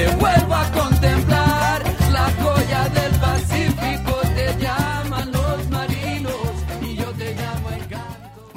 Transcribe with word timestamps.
te 0.00 0.06
vuelvo 0.16 0.49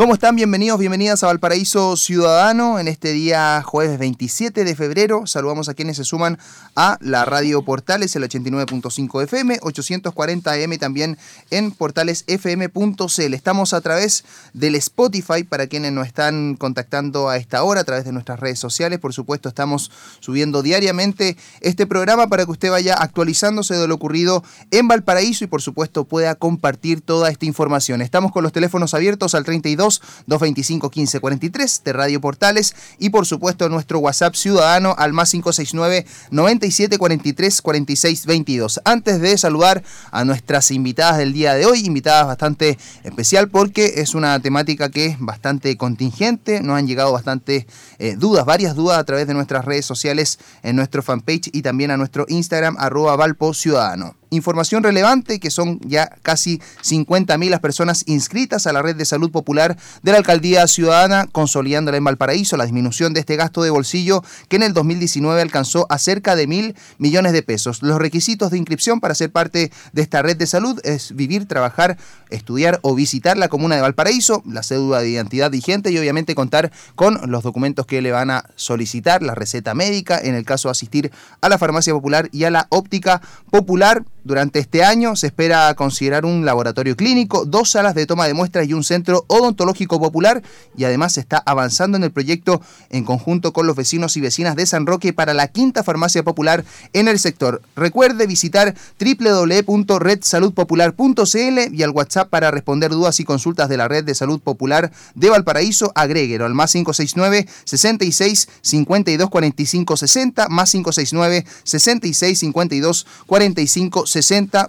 ¿Cómo 0.04 0.16
están? 0.16 0.36
Bienvenidos, 0.36 0.78
bienvenidas 0.80 1.24
a 1.24 1.28
Valparaíso 1.28 1.96
Ciudadano 1.96 2.78
en 2.78 2.90
este 2.90 3.14
día 3.14 3.64
jueves 3.64 3.98
27 3.98 4.66
de 4.66 4.76
febrero. 4.76 5.26
Saludamos 5.28 5.70
a 5.70 5.76
quienes 5.76 5.96
se 5.96 6.04
suman 6.04 6.40
a 6.76 6.98
la 7.00 7.24
radio 7.24 7.62
Portales, 7.62 8.14
el 8.18 8.24
89.5 8.24 9.24
FM, 9.24 9.60
840 9.62 10.52
AM 10.52 10.78
también 10.78 11.18
en 11.52 11.72
portalesfm.cl. 11.72 13.34
Estamos 13.34 13.74
a 13.74 13.80
través 13.80 14.26
del 14.52 14.76
Spotify 14.76 15.46
para 15.46 15.68
quienes 15.68 15.94
nos 15.94 16.06
están 16.06 16.56
contactando 16.56 17.30
a 17.30 17.38
esta 17.38 17.64
hora, 17.64 17.80
a 17.80 17.84
través 17.86 18.04
de 18.04 18.12
nuestras 18.12 18.42
redes 18.42 18.60
sociales. 18.60 19.00
Por 19.00 19.14
supuesto, 19.14 19.48
estamos 19.48 19.90
subiendo 20.20 20.64
diariamente 20.64 21.38
este 21.62 21.88
programa 21.88 22.28
para 22.28 22.44
que 22.44 22.52
usted 22.52 22.72
vaya 22.72 22.96
actualizándose 22.96 23.76
de 23.76 23.88
lo 23.88 23.96
ocurrido 23.96 24.44
en 24.70 24.90
Valparaíso 24.90 25.46
y 25.46 25.48
por 25.48 25.62
supuesto 25.62 26.04
pueda 26.04 26.36
compartir 26.36 27.00
toda 27.00 27.30
esta 27.30 27.46
información. 27.46 28.02
Estamos 28.02 28.34
con 28.34 28.44
los 28.44 28.52
teléfonos 28.52 28.94
abiertos 28.94 29.34
al 29.34 29.46
32 29.46 29.93
225 30.28 30.88
1543 30.88 31.82
de 31.84 31.94
Radio 31.94 32.22
Portales 32.22 32.76
y 33.00 33.10
por 33.10 33.26
supuesto 33.26 33.70
nuestro 33.70 34.00
WhatsApp 34.00 34.36
ciudadano 34.36 34.96
al 34.98 35.14
más 35.14 35.32
569 35.32 36.06
97 36.32 36.98
43 36.98 37.62
46 37.62 38.26
22. 38.26 38.82
Antes 38.86 39.22
de 39.22 39.38
saludar 39.38 39.84
a 40.12 40.26
nuestras 40.26 40.72
invitadas 40.72 41.18
del 41.18 41.34
día 41.34 41.54
de 41.54 41.66
hoy, 41.66 41.86
invitadas 41.86 42.28
bastante 42.28 42.78
especial 43.04 43.50
porque 43.50 43.94
es 43.98 44.16
una 44.16 44.40
temática 44.40 44.90
que 44.90 45.08
es 45.08 45.20
bastante 45.20 45.78
contingente, 45.78 46.62
nos 46.62 46.78
han 46.78 46.88
llegado 46.88 47.12
bastante 47.12 47.68
eh, 48.00 48.16
dudas, 48.18 48.46
varias 48.46 48.76
dudas 48.76 49.00
a 49.00 49.04
través 49.04 49.28
de 49.28 49.34
nuestras 49.34 49.66
redes 49.66 49.86
sociales 49.86 50.40
en 50.62 50.76
nuestro 50.76 51.04
fanpage 51.04 51.50
y 51.54 51.62
también 51.62 51.92
a 51.92 51.98
nuestro 51.98 52.26
Instagram 52.28 52.76
arroba 52.80 53.16
Valpo 53.16 53.54
Ciudadano. 53.54 54.16
Información 54.34 54.82
relevante 54.82 55.40
que 55.40 55.52
son 55.52 55.80
ya 55.82 56.10
casi 56.24 56.60
50.000 56.82 57.50
las 57.50 57.60
personas 57.60 58.04
inscritas 58.08 58.66
a 58.66 58.74
la 58.74 58.82
red 58.82 58.96
de 58.96 59.06
salud 59.06 59.30
popular 59.30 59.78
de 60.02 60.12
la 60.12 60.18
alcaldía 60.18 60.66
ciudadana, 60.66 61.28
consolidándola 61.32 61.98
en 61.98 62.04
Valparaíso, 62.04 62.58
la 62.58 62.64
disminución 62.64 63.14
de 63.14 63.20
este 63.20 63.36
gasto 63.36 63.62
de 63.62 63.70
bolsillo 63.70 64.24
que 64.50 64.56
en 64.56 64.64
el 64.64 64.74
2019 64.74 65.40
alcanzó 65.40 65.86
a 65.92 66.00
cerca 66.00 66.36
de 66.36 66.48
mil 66.48 66.76
millones 66.98 67.32
de 67.32 67.44
pesos. 67.44 67.84
Los 67.84 68.00
requisitos 68.00 68.50
de 68.50 68.58
inscripción 68.58 69.00
para 69.00 69.14
ser 69.14 69.32
parte 69.32 69.72
de 69.92 70.02
esta 70.02 70.24
red 70.24 70.36
de 70.36 70.48
salud 70.48 70.80
es 70.84 71.16
vivir, 71.16 71.48
trabajar, 71.48 72.00
estudiar 72.32 72.80
o 72.82 72.96
visitar 72.96 73.38
la 73.38 73.50
comuna 73.50 73.76
de 73.76 73.82
Valparaíso, 73.82 74.42
la 74.50 74.64
cédula 74.64 75.02
de 75.02 75.10
identidad 75.10 75.52
vigente 75.52 75.92
y 75.92 76.00
obviamente 76.00 76.34
contar 76.34 76.72
con 76.96 77.20
los 77.30 77.44
documentos 77.44 77.86
que 77.86 78.02
le 78.02 78.12
van 78.12 78.32
a 78.32 78.46
solicitar, 78.56 79.22
la 79.22 79.36
receta 79.36 79.76
médica, 79.76 80.18
en 80.18 80.34
el 80.34 80.44
caso 80.44 80.70
de 80.70 80.72
asistir 80.72 81.12
a 81.42 81.50
la 81.50 81.60
farmacia 81.60 81.94
popular 81.94 82.30
y 82.32 82.46
a 82.46 82.50
la 82.50 82.66
óptica 82.70 83.22
popular. 83.52 84.04
Durante 84.26 84.60
este 84.60 84.86
año 84.86 85.18
se 85.18 85.28
espera 85.28 85.74
considerar 85.74 86.26
un 86.26 86.46
laboratorio 86.46 86.96
clínico, 86.96 87.44
dos 87.44 87.72
salas 87.72 87.94
de 87.94 88.06
toma 88.06 88.26
de 88.26 88.34
muestras 88.34 88.70
y 88.70 88.74
un 88.74 88.86
centro 88.86 89.26
odontológico 89.28 90.00
popular 90.00 90.42
y 90.78 90.86
además 90.86 91.12
se 91.14 91.20
está 91.20 91.44
avanzando 91.46 91.98
en 91.98 92.06
el 92.06 92.12
proyecto 92.12 92.62
en 92.90 93.04
conjunto 93.04 93.52
con 93.52 93.68
los 93.68 93.76
vecinos 93.76 94.16
y 94.16 94.22
vecinas 94.22 94.56
de 94.56 94.66
San 94.66 94.86
Roque 94.86 95.12
para 95.12 95.34
la 95.34 95.50
quinta 95.50 95.84
farmacia 95.84 96.24
popular 96.24 96.64
en 96.94 97.10
el 97.10 97.20
sector. 97.20 97.62
Recuerde 97.76 98.26
visitar 98.26 98.76
www.redsaludpopular.cl 98.98 101.76
y 101.76 101.84
al 101.84 101.90
WhatsApp 101.90 102.30
para 102.30 102.50
responder 102.50 102.92
dudas 102.92 103.20
y 103.20 103.26
consultas 103.26 103.68
de 103.68 103.76
la 103.76 103.90
Red 103.90 104.06
de 104.06 104.16
Salud 104.16 104.40
Popular 104.40 104.94
de 105.16 105.32
Valparaíso, 105.32 105.92
agréguelo 105.96 106.46
al 106.46 106.54
más 106.54 106.72
569 106.72 107.46
66 107.66 108.48
52 108.62 109.30
45 109.30 109.98
60 109.98 110.48
más 110.48 110.72
569 110.72 111.46
66 111.66 112.40
52 112.40 113.06
45 113.26 114.08
60. 114.08 114.13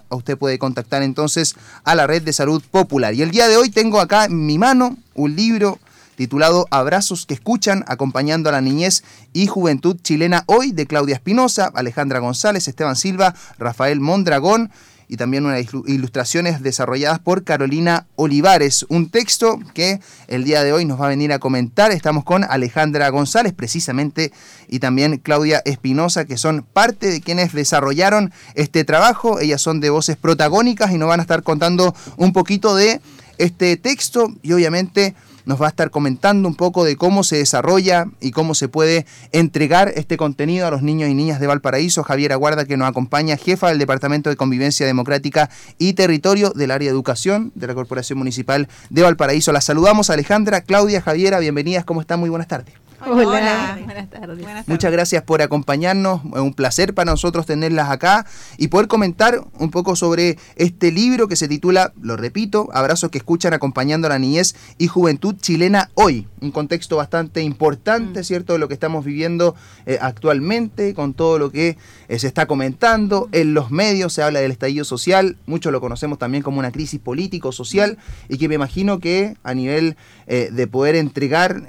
Usted 0.09 0.37
puede 0.37 0.59
contactar 0.59 1.03
entonces 1.03 1.55
a 1.83 1.95
la 1.95 2.07
Red 2.07 2.23
de 2.23 2.33
Salud 2.33 2.63
Popular. 2.71 3.13
Y 3.13 3.21
el 3.21 3.31
día 3.31 3.47
de 3.47 3.57
hoy 3.57 3.69
tengo 3.69 3.99
acá 3.99 4.25
en 4.25 4.45
mi 4.45 4.57
mano 4.57 4.97
un 5.13 5.35
libro 5.35 5.79
titulado 6.15 6.67
Abrazos 6.71 7.25
que 7.25 7.33
escuchan, 7.33 7.83
acompañando 7.87 8.49
a 8.49 8.53
la 8.53 8.61
niñez 8.61 9.03
y 9.33 9.47
juventud 9.47 9.97
chilena 10.01 10.43
hoy, 10.47 10.71
de 10.71 10.87
Claudia 10.87 11.15
Espinosa, 11.15 11.71
Alejandra 11.73 12.19
González, 12.19 12.67
Esteban 12.67 12.95
Silva, 12.95 13.35
Rafael 13.59 13.99
Mondragón 13.99 14.71
y 15.07 15.17
también 15.17 15.45
unas 15.45 15.65
ilustraciones 15.87 16.61
desarrolladas 16.61 17.19
por 17.19 17.43
Carolina 17.43 18.07
Olivares. 18.15 18.85
Un 18.89 19.09
texto 19.09 19.59
que 19.73 19.99
el 20.27 20.43
día 20.43 20.63
de 20.63 20.73
hoy 20.73 20.85
nos 20.85 20.99
va 20.99 21.05
a 21.05 21.09
venir 21.09 21.33
a 21.33 21.39
comentar. 21.39 21.91
Estamos 21.91 22.23
con 22.23 22.43
Alejandra 22.43 23.09
González, 23.09 23.53
precisamente, 23.53 24.31
y 24.67 24.79
también 24.79 25.17
Claudia 25.17 25.61
Espinosa, 25.65 26.25
que 26.25 26.37
son 26.37 26.63
parte 26.63 27.07
de 27.07 27.21
quienes 27.21 27.53
desarrollaron 27.53 28.31
este 28.55 28.83
trabajo. 28.83 29.39
Ellas 29.39 29.61
son 29.61 29.79
de 29.79 29.89
voces 29.89 30.17
protagónicas 30.17 30.91
y 30.91 30.97
nos 30.97 31.09
van 31.09 31.19
a 31.19 31.23
estar 31.23 31.43
contando 31.43 31.95
un 32.17 32.33
poquito 32.33 32.75
de 32.75 33.01
este 33.37 33.77
texto 33.77 34.33
y 34.41 34.53
obviamente 34.53 35.15
nos 35.45 35.61
va 35.61 35.67
a 35.67 35.69
estar 35.69 35.89
comentando 35.91 36.47
un 36.47 36.55
poco 36.55 36.83
de 36.83 36.95
cómo 36.95 37.23
se 37.23 37.37
desarrolla 37.37 38.07
y 38.19 38.31
cómo 38.31 38.55
se 38.55 38.67
puede 38.67 39.05
entregar 39.31 39.91
este 39.95 40.17
contenido 40.17 40.67
a 40.67 40.71
los 40.71 40.81
niños 40.81 41.09
y 41.09 41.13
niñas 41.13 41.39
de 41.39 41.47
Valparaíso. 41.47 42.03
Javier 42.03 42.33
Aguarda, 42.33 42.65
que 42.65 42.77
nos 42.77 42.87
acompaña, 42.87 43.37
jefa 43.37 43.69
del 43.69 43.79
Departamento 43.79 44.29
de 44.29 44.35
Convivencia 44.35 44.85
Democrática 44.85 45.49
y 45.77 45.93
Territorio 45.93 46.51
del 46.51 46.71
área 46.71 46.87
de 46.89 46.93
educación 46.93 47.51
de 47.55 47.67
la 47.67 47.73
Corporación 47.73 48.17
Municipal 48.17 48.67
de 48.89 49.01
Valparaíso. 49.01 49.51
La 49.51 49.61
saludamos, 49.61 50.09
Alejandra, 50.09 50.61
Claudia, 50.61 51.01
Javiera, 51.01 51.39
bienvenidas, 51.39 51.85
¿cómo 51.85 52.01
están? 52.01 52.19
Muy 52.19 52.29
buenas 52.29 52.47
tardes. 52.47 52.84
Hola. 53.01 53.77
Buenas 53.83 54.09
tardes. 54.09 54.67
Muchas 54.67 54.91
gracias 54.91 55.23
por 55.23 55.41
acompañarnos. 55.41 56.21
Es 56.33 56.39
un 56.39 56.53
placer 56.53 56.93
para 56.93 57.11
nosotros 57.11 57.45
tenerlas 57.45 57.89
acá 57.89 58.25
y 58.57 58.67
poder 58.67 58.87
comentar 58.87 59.41
un 59.59 59.69
poco 59.69 59.95
sobre 59.95 60.37
este 60.55 60.91
libro 60.91 61.27
que 61.27 61.35
se 61.35 61.47
titula, 61.47 61.93
lo 62.01 62.17
repito, 62.17 62.69
Abrazos 62.73 63.11
que 63.11 63.17
escuchan 63.17 63.53
acompañando 63.53 64.07
a 64.07 64.09
la 64.09 64.19
niñez 64.19 64.55
y 64.77 64.87
juventud 64.87 65.35
chilena 65.39 65.89
hoy. 65.93 66.27
Un 66.41 66.51
contexto 66.51 66.97
bastante 66.97 67.41
importante, 67.41 68.21
Mm. 68.21 68.23
¿cierto? 68.23 68.53
De 68.53 68.59
lo 68.59 68.67
que 68.67 68.73
estamos 68.73 69.03
viviendo 69.05 69.55
eh, 69.85 69.97
actualmente, 70.01 70.93
con 70.93 71.13
todo 71.13 71.39
lo 71.39 71.51
que 71.51 71.77
eh, 72.07 72.19
se 72.19 72.27
está 72.27 72.45
comentando. 72.45 73.29
En 73.31 73.53
los 73.53 73.71
medios 73.71 74.13
se 74.13 74.23
habla 74.23 74.39
del 74.39 74.51
estallido 74.51 74.85
social, 74.85 75.37
muchos 75.45 75.71
lo 75.71 75.81
conocemos 75.81 76.17
también 76.17 76.43
como 76.43 76.59
una 76.59 76.71
crisis 76.71 76.99
político-social 76.99 77.97
y 78.29 78.37
que 78.37 78.47
me 78.47 78.55
imagino 78.55 78.99
que 78.99 79.35
a 79.43 79.53
nivel 79.53 79.95
eh, 80.27 80.49
de 80.51 80.67
poder 80.67 80.95
entregar... 80.95 81.63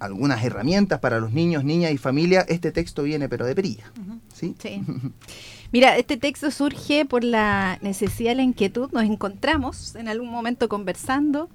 algunas 0.00 0.44
herramientas 0.44 1.00
para 1.00 1.20
los 1.20 1.32
niños, 1.32 1.64
niñas 1.64 1.92
y 1.92 1.98
familia, 1.98 2.44
este 2.48 2.72
texto 2.72 3.02
viene 3.02 3.28
pero 3.28 3.46
de 3.46 3.54
perilla. 3.54 3.90
¿sí? 4.34 4.54
Sí. 4.58 4.82
Mira, 5.72 5.96
este 5.98 6.16
texto 6.16 6.50
surge 6.50 7.04
por 7.04 7.24
la 7.24 7.78
necesidad, 7.82 8.34
la 8.34 8.42
inquietud. 8.42 8.90
Nos 8.92 9.04
encontramos 9.04 9.94
en 9.96 10.08
algún 10.08 10.30
momento 10.30 10.68
conversando 10.68 11.50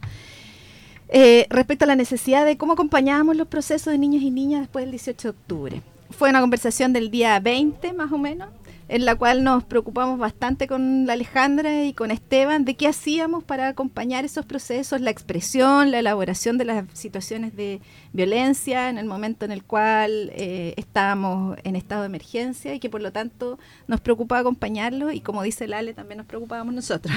eh, 1.10 1.48
respecto 1.50 1.86
a 1.86 1.88
la 1.88 1.96
necesidad 1.96 2.46
de 2.46 2.58
cómo 2.58 2.74
acompañábamos 2.74 3.36
los 3.36 3.48
procesos 3.48 3.92
de 3.92 3.98
niños 3.98 4.22
y 4.22 4.30
niñas 4.30 4.62
después 4.62 4.84
del 4.84 4.92
18 4.92 5.22
de 5.22 5.30
octubre. 5.30 5.82
Fue 6.12 6.30
una 6.30 6.42
conversación 6.42 6.94
del 6.94 7.10
día 7.10 7.40
20 7.40 7.94
más 7.94 8.12
o 8.12 8.18
menos, 8.18 8.50
en 8.90 9.06
la 9.06 9.16
cual 9.16 9.44
nos 9.44 9.64
preocupamos 9.64 10.20
bastante 10.20 10.68
con 10.68 11.06
la 11.06 11.14
Alejandra 11.14 11.86
y 11.86 11.94
con 11.94 12.12
Esteban 12.12 12.66
de 12.66 12.76
qué 12.76 12.88
hacíamos 12.88 13.44
para 13.44 13.70
acompañar 13.70 14.26
esos 14.26 14.46
procesos, 14.46 15.02
la 15.02 15.10
expresión, 15.10 15.92
la 15.92 16.00
elaboración 16.00 16.58
de 16.58 16.66
las 16.66 16.86
situaciones 16.94 17.56
de 17.56 17.82
violencia 18.12 18.90
en 18.90 18.98
el 18.98 19.06
momento 19.06 19.46
en 19.46 19.52
el 19.52 19.64
cual 19.64 20.32
eh, 20.36 20.74
estábamos 20.78 21.58
en 21.64 21.76
estado 21.76 22.02
de 22.02 22.08
emergencia 22.08 22.74
y 22.74 22.80
que 22.80 22.90
por 22.90 23.02
lo 23.02 23.12
tanto 23.12 23.58
nos 23.88 24.02
preocupaba 24.02 24.42
acompañarlo 24.42 25.12
y 25.12 25.22
como 25.22 25.44
dice 25.44 25.68
Lale 25.68 25.94
también 25.94 26.18
nos 26.18 26.28
preocupábamos 26.28 26.74
nosotros. 26.74 27.16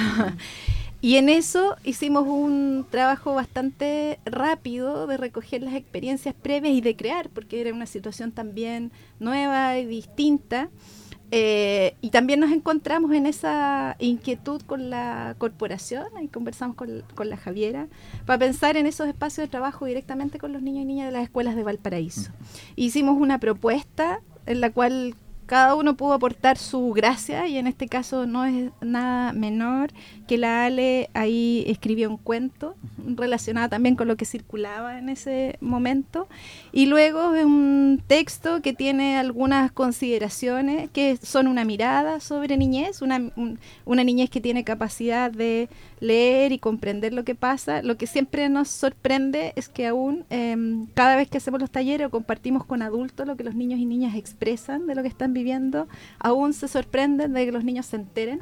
y 1.00 1.16
en 1.16 1.28
eso 1.28 1.76
hicimos 1.84 2.24
un 2.26 2.86
trabajo 2.90 3.34
bastante 3.34 4.18
rápido 4.24 5.06
de 5.06 5.16
recoger 5.16 5.62
las 5.62 5.74
experiencias 5.74 6.34
previas 6.34 6.74
y 6.74 6.80
de 6.80 6.96
crear, 6.96 7.28
porque 7.28 7.60
era 7.60 7.72
una 7.72 7.86
situación 7.86 8.32
también 8.32 8.92
nueva 9.18 9.78
y 9.78 9.86
distinta. 9.86 10.68
Eh, 11.30 11.96
y 12.00 12.10
también 12.10 12.38
nos 12.40 12.52
encontramos 12.52 13.12
en 13.12 13.26
esa 13.26 13.96
inquietud 13.98 14.62
con 14.62 14.90
la 14.90 15.34
corporación, 15.38 16.06
y 16.22 16.28
conversamos 16.28 16.76
con, 16.76 17.02
con, 17.14 17.28
la 17.28 17.36
Javiera, 17.36 17.88
para 18.26 18.38
pensar 18.38 18.76
en 18.76 18.86
esos 18.86 19.08
espacios 19.08 19.46
de 19.46 19.50
trabajo 19.50 19.86
directamente 19.86 20.38
con 20.38 20.52
los 20.52 20.62
niños 20.62 20.82
y 20.82 20.86
niñas 20.86 21.06
de 21.06 21.12
las 21.12 21.24
escuelas 21.24 21.56
de 21.56 21.64
Valparaíso. 21.64 22.30
Hicimos 22.76 23.16
una 23.18 23.38
propuesta 23.38 24.20
en 24.46 24.60
la 24.60 24.70
cual 24.70 25.16
cada 25.46 25.76
uno 25.76 25.96
pudo 25.96 26.12
aportar 26.12 26.58
su 26.58 26.92
gracia 26.92 27.46
y 27.46 27.56
en 27.56 27.66
este 27.66 27.88
caso 27.88 28.26
no 28.26 28.44
es 28.44 28.70
nada 28.80 29.32
menor 29.32 29.90
que 30.26 30.38
la 30.38 30.66
Ale 30.66 31.10
ahí 31.14 31.64
escribió 31.66 32.10
un 32.10 32.16
cuento 32.16 32.74
relacionado 32.98 33.68
también 33.68 33.96
con 33.96 34.08
lo 34.08 34.16
que 34.16 34.24
circulaba 34.24 34.98
en 34.98 35.08
ese 35.08 35.56
momento 35.60 36.28
y 36.72 36.86
luego 36.86 37.30
un 37.30 38.02
texto 38.06 38.62
que 38.62 38.72
tiene 38.72 39.16
algunas 39.16 39.72
consideraciones 39.72 40.90
que 40.90 41.16
son 41.16 41.46
una 41.46 41.64
mirada 41.64 42.20
sobre 42.20 42.56
niñez, 42.56 43.02
una, 43.02 43.32
una 43.84 44.04
niñez 44.04 44.30
que 44.30 44.40
tiene 44.40 44.64
capacidad 44.64 45.30
de 45.30 45.68
leer 46.00 46.52
y 46.52 46.58
comprender 46.58 47.12
lo 47.12 47.24
que 47.24 47.34
pasa. 47.34 47.82
Lo 47.82 47.96
que 47.96 48.06
siempre 48.06 48.48
nos 48.48 48.68
sorprende 48.68 49.52
es 49.56 49.68
que 49.68 49.86
aún 49.86 50.24
em, 50.30 50.86
cada 50.94 51.16
vez 51.16 51.28
que 51.28 51.38
hacemos 51.38 51.60
los 51.60 51.70
talleres 51.70 52.06
o 52.06 52.10
compartimos 52.10 52.64
con 52.64 52.82
adultos 52.82 53.26
lo 53.26 53.36
que 53.36 53.44
los 53.44 53.54
niños 53.54 53.80
y 53.80 53.86
niñas 53.86 54.14
expresan 54.14 54.86
de 54.86 54.94
lo 54.94 55.02
que 55.02 55.08
están 55.08 55.32
viviendo, 55.32 55.88
aún 56.18 56.52
se 56.52 56.68
sorprenden 56.68 57.32
de 57.32 57.46
que 57.46 57.52
los 57.52 57.64
niños 57.64 57.86
se 57.86 57.96
enteren. 57.96 58.40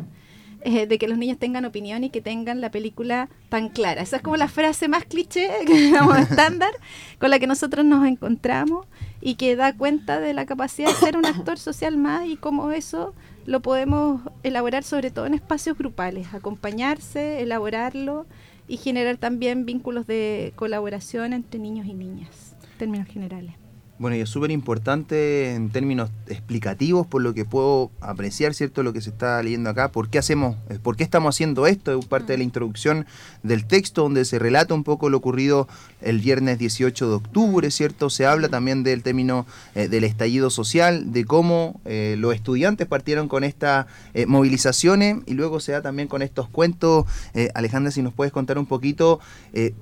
Eh, 0.67 0.87
de 0.87 0.97
que 0.97 1.09
los 1.09 1.19
niños 1.19 1.39
tengan 1.39 1.67
opinión 1.67 2.05
y 2.05 2.11
que 2.11 2.23
tengan 2.23 2.63
la 2.63 2.71
película 2.71 3.29
tan 3.51 3.69
clara. 3.69 4.01
Esa 4.01 4.17
es 4.17 4.23
como 4.23 4.39
la 4.39 4.49
frase 4.49 4.89
más 4.89 5.05
cliché, 5.05 5.51
digamos, 5.67 6.17
estándar, 6.17 6.71
con 7.19 7.29
la 7.29 7.39
que 7.39 7.47
nosotros 7.47 7.85
nos 7.85 8.07
encontramos 8.07 8.87
y 9.21 9.35
que 9.35 9.57
da 9.57 9.75
cuenta 9.75 10.21
de 10.21 10.33
la 10.33 10.47
capacidad 10.47 10.89
de 10.89 10.95
ser 10.95 11.19
un 11.19 11.27
actor 11.27 11.59
social 11.59 11.99
más 11.99 12.27
y 12.27 12.39
cómo 12.39 12.71
eso 12.71 13.15
lo 13.45 13.61
podemos 13.61 14.23
elaborar 14.43 14.85
sobre 14.85 15.11
todo 15.11 15.27
en 15.27 15.35
espacios 15.35 15.77
grupales, 15.77 16.33
acompañarse, 16.33 17.43
elaborarlo 17.43 18.25
y 18.67 18.79
generar 18.79 19.19
también 19.19 19.67
vínculos 19.67 20.07
de 20.07 20.55
colaboración 20.57 21.35
entre 21.35 21.61
niños 21.61 21.87
y 21.87 21.93
niñas, 21.93 22.57
en 22.73 22.79
términos 22.79 23.09
generales. 23.09 23.64
Bueno, 23.97 24.17
y 24.17 24.21
es 24.21 24.29
súper 24.29 24.51
importante 24.51 25.55
en 25.55 25.71
términos 25.71 26.11
explicativos, 26.27 27.07
por 27.07 27.23
lo 27.23 27.33
que 27.33 27.45
puedo 27.45 27.93
apreciar, 28.01 28.53
¿cierto?, 28.53 28.83
lo 28.83 28.93
que 28.93 29.01
se 29.01 29.11
está 29.11 29.41
leyendo 29.41 29.71
acá. 29.71 29.93
¿Por 29.93 30.09
qué 30.09 30.19
hacemos, 30.19 30.57
eh, 30.69 30.81
por 30.83 30.97
qué 30.97 31.05
estamos 31.05 31.33
haciendo 31.33 31.65
esto? 31.69 31.97
Es 31.97 32.05
parte 32.07 32.33
de 32.33 32.39
la 32.39 32.43
mm. 32.43 32.49
introducción 32.49 33.07
del 33.45 33.67
texto, 33.67 34.03
donde 34.03 34.25
se 34.25 34.41
relata 34.41 34.75
un 34.75 34.83
poco 34.83 35.11
lo 35.11 35.19
ocurrido 35.19 35.69
el 36.01 36.19
viernes 36.19 36.59
18 36.59 37.09
de 37.09 37.15
octubre, 37.15 37.71
¿cierto? 37.71 38.11
Se 38.11 38.27
habla 38.27 38.49
también 38.49 38.83
del 38.83 39.05
término 39.05 39.47
eh, 39.77 39.87
del 39.87 40.03
estallido 40.03 40.51
social, 40.51 41.13
de 41.13 41.25
cómo 41.25 41.81
eh, 41.85 42.17
los 42.19 42.35
estudiantes 42.35 42.89
partieron 42.89 43.29
con 43.29 43.45
estas 43.45 43.87
movilizaciones 44.27 45.19
y 45.27 45.35
luego 45.35 45.61
se 45.61 45.73
da 45.73 45.83
también 45.83 46.09
con 46.09 46.23
estos 46.23 46.49
cuentos. 46.49 47.07
Alejandra, 47.55 47.91
si 47.91 48.03
nos 48.03 48.13
puedes 48.13 48.33
contar 48.33 48.59
un 48.59 48.67
poquito, 48.67 49.21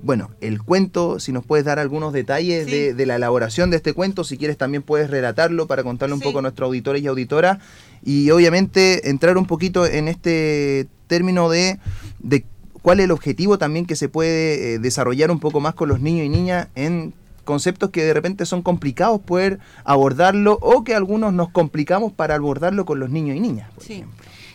bueno, 0.02 0.30
el 0.40 0.62
cuento, 0.62 1.20
si 1.20 1.32
nos 1.32 1.44
puedes 1.44 1.64
dar 1.64 1.78
algunos 1.78 2.12
detalles 2.12 2.66
de, 2.66 2.94
de 2.94 3.06
la 3.06 3.16
elaboración 3.16 3.70
de 3.70 3.76
este 3.76 3.92
cuento 3.92 4.02
si 4.24 4.38
quieres 4.38 4.56
también 4.56 4.82
puedes 4.82 5.10
relatarlo 5.10 5.66
para 5.66 5.82
contarle 5.82 6.14
un 6.14 6.20
poco 6.20 6.38
a 6.38 6.42
nuestros 6.42 6.66
auditores 6.66 7.02
y 7.02 7.06
auditoras. 7.06 7.58
Y 8.04 8.30
obviamente 8.30 9.10
entrar 9.10 9.36
un 9.38 9.46
poquito 9.46 9.86
en 9.86 10.08
este 10.08 10.88
término 11.06 11.48
de, 11.48 11.78
de 12.20 12.44
cuál 12.82 13.00
es 13.00 13.04
el 13.04 13.10
objetivo 13.10 13.58
también 13.58 13.86
que 13.86 13.96
se 13.96 14.08
puede 14.08 14.74
eh, 14.74 14.78
desarrollar 14.78 15.30
un 15.30 15.40
poco 15.40 15.60
más 15.60 15.74
con 15.74 15.88
los 15.88 16.00
niños 16.00 16.26
y 16.26 16.28
niñas 16.28 16.68
en 16.74 17.14
conceptos 17.44 17.90
que 17.90 18.04
de 18.04 18.14
repente 18.14 18.46
son 18.46 18.62
complicados 18.62 19.20
poder 19.20 19.58
abordarlo 19.84 20.58
o 20.60 20.84
que 20.84 20.94
algunos 20.94 21.32
nos 21.32 21.50
complicamos 21.50 22.12
para 22.12 22.36
abordarlo 22.36 22.84
con 22.84 23.00
los 23.00 23.10
niños 23.10 23.36
y 23.36 23.40
niñas. 23.40 23.70
sí. 23.80 24.04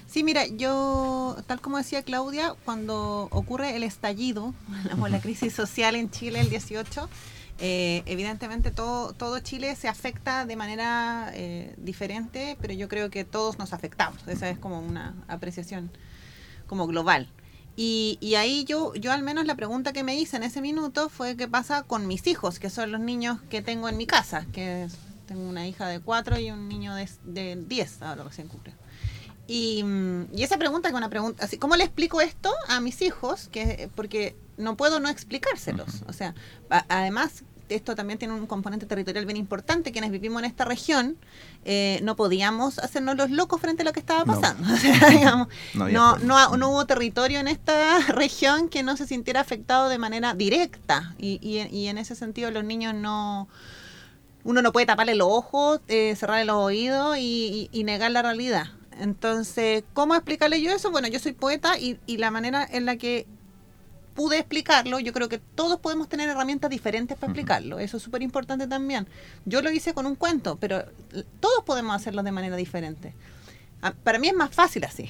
Sí, 0.07 0.23
mira, 0.23 0.47
yo, 0.47 1.35
tal 1.47 1.59
como 1.59 1.77
decía 1.77 2.01
Claudia, 2.01 2.55
cuando 2.65 3.27
ocurre 3.29 3.75
el 3.75 3.83
estallido, 3.83 4.53
la 5.09 5.19
crisis 5.21 5.53
social 5.53 5.95
en 5.95 6.09
Chile 6.09 6.39
el 6.39 6.49
18, 6.49 7.09
eh, 7.59 8.03
evidentemente 8.05 8.71
todo, 8.71 9.13
todo 9.13 9.39
Chile 9.39 9.75
se 9.75 9.87
afecta 9.87 10.45
de 10.45 10.55
manera 10.55 11.31
eh, 11.33 11.73
diferente, 11.77 12.57
pero 12.61 12.73
yo 12.73 12.87
creo 12.87 13.09
que 13.09 13.25
todos 13.25 13.57
nos 13.57 13.73
afectamos. 13.73 14.27
Esa 14.27 14.49
es 14.49 14.59
como 14.59 14.79
una 14.79 15.15
apreciación 15.27 15.91
como 16.67 16.87
global. 16.87 17.29
Y, 17.75 18.17
y, 18.21 18.35
ahí 18.35 18.63
yo, 18.63 18.95
yo 18.95 19.11
al 19.11 19.21
menos 19.21 19.45
la 19.45 19.55
pregunta 19.55 19.93
que 19.93 20.03
me 20.03 20.15
hice 20.15 20.37
en 20.37 20.43
ese 20.43 20.61
minuto 20.61 21.09
fue 21.09 21.37
qué 21.37 21.47
pasa 21.47 21.83
con 21.83 22.07
mis 22.07 22.25
hijos, 22.25 22.57
que 22.57 22.71
son 22.71 22.91
los 22.91 23.01
niños 23.01 23.39
que 23.49 23.61
tengo 23.61 23.87
en 23.87 23.97
mi 23.97 24.07
casa, 24.07 24.47
que 24.51 24.87
tengo 25.27 25.47
una 25.47 25.67
hija 25.67 25.87
de 25.87 25.99
cuatro 25.99 26.39
y 26.39 26.49
un 26.49 26.67
niño 26.67 26.95
de, 26.95 27.07
de 27.23 27.55
diez, 27.67 28.01
ahora 28.01 28.31
se 28.31 28.45
cumple. 28.45 28.73
Y, 29.47 29.83
y, 30.35 30.43
esa 30.43 30.57
pregunta 30.57 30.89
es 30.89 30.93
una 30.93 31.09
pregunta, 31.09 31.45
así, 31.45 31.57
¿cómo 31.57 31.75
le 31.75 31.83
explico 31.85 32.19
esto 32.21 32.51
a 32.67 32.81
mis 32.81 33.01
hijos? 33.01 33.49
Que, 33.51 33.89
porque 33.95 34.35
no 34.57 34.75
puedo 34.75 34.99
no 34.99 35.09
explicárselos. 35.09 36.03
O 36.07 36.13
sea, 36.13 36.35
además, 36.89 37.43
esto 37.69 37.95
también 37.95 38.17
tiene 38.19 38.33
un 38.33 38.47
componente 38.47 38.85
territorial 38.85 39.25
bien 39.25 39.37
importante. 39.37 39.91
Quienes 39.91 40.11
vivimos 40.11 40.41
en 40.41 40.45
esta 40.45 40.65
región 40.65 41.17
eh, 41.65 41.99
no 42.03 42.15
podíamos 42.15 42.79
hacernos 42.79 43.17
los 43.17 43.29
locos 43.29 43.59
frente 43.61 43.83
a 43.83 43.85
lo 43.85 43.93
que 43.93 43.99
estaba 43.99 44.25
pasando. 44.25 44.67
No, 45.73 45.89
no, 45.89 46.17
no, 46.17 46.57
no, 46.57 46.69
hubo 46.69 46.85
territorio 46.85 47.39
en 47.39 47.47
esta 47.47 47.99
región 48.07 48.69
que 48.69 48.83
no 48.83 48.97
se 48.97 49.07
sintiera 49.07 49.41
afectado 49.41 49.89
de 49.89 49.97
manera 49.97 50.33
directa. 50.33 51.13
Y, 51.17 51.39
y, 51.41 51.87
en 51.87 51.97
ese 51.97 52.15
sentido 52.15 52.51
los 52.51 52.63
niños 52.63 52.93
no... 52.93 53.47
Uno 54.43 54.61
no 54.61 54.71
puede 54.71 54.85
taparle 54.85 55.15
los 55.15 55.27
ojos, 55.29 55.81
eh, 55.89 56.15
cerrarle 56.15 56.45
los 56.45 56.55
oídos 56.55 57.17
y, 57.17 57.69
y, 57.73 57.83
negar 57.83 58.11
la 58.11 58.21
realidad. 58.21 58.67
Entonces, 58.99 59.83
¿cómo 59.93 60.15
explicarle 60.15 60.61
yo 60.61 60.71
eso? 60.71 60.91
Bueno, 60.91 61.07
yo 61.07 61.19
soy 61.19 61.33
poeta 61.33 61.77
y, 61.77 61.99
y 62.05 62.17
la 62.17 62.31
manera 62.31 62.67
en 62.69 62.85
la 62.85 62.97
que 62.97 63.27
pude 64.17 64.39
explicarlo, 64.39 64.99
yo 64.99 65.13
creo 65.13 65.29
que 65.29 65.37
todos 65.37 65.79
podemos 65.79 66.09
tener 66.09 66.27
herramientas 66.27 66.71
diferentes 66.71 67.15
para 67.15 67.31
explicarlo. 67.31 67.77
Eso 67.77 67.97
es 67.97 68.03
súper 68.03 68.23
importante 68.23 68.67
también. 68.67 69.07
Yo 69.45 69.61
lo 69.61 69.69
hice 69.69 69.93
con 69.93 70.07
un 70.07 70.15
cuento, 70.15 70.57
pero 70.59 70.83
todos 71.39 71.63
podemos 71.63 71.95
hacerlo 71.95 72.23
de 72.23 72.31
manera 72.31 72.55
diferente. 72.55 73.13
Ah, 73.83 73.93
para 74.03 74.17
mí 74.17 74.27
es 74.27 74.33
más 74.33 74.49
fácil 74.49 74.83
así. 74.85 75.07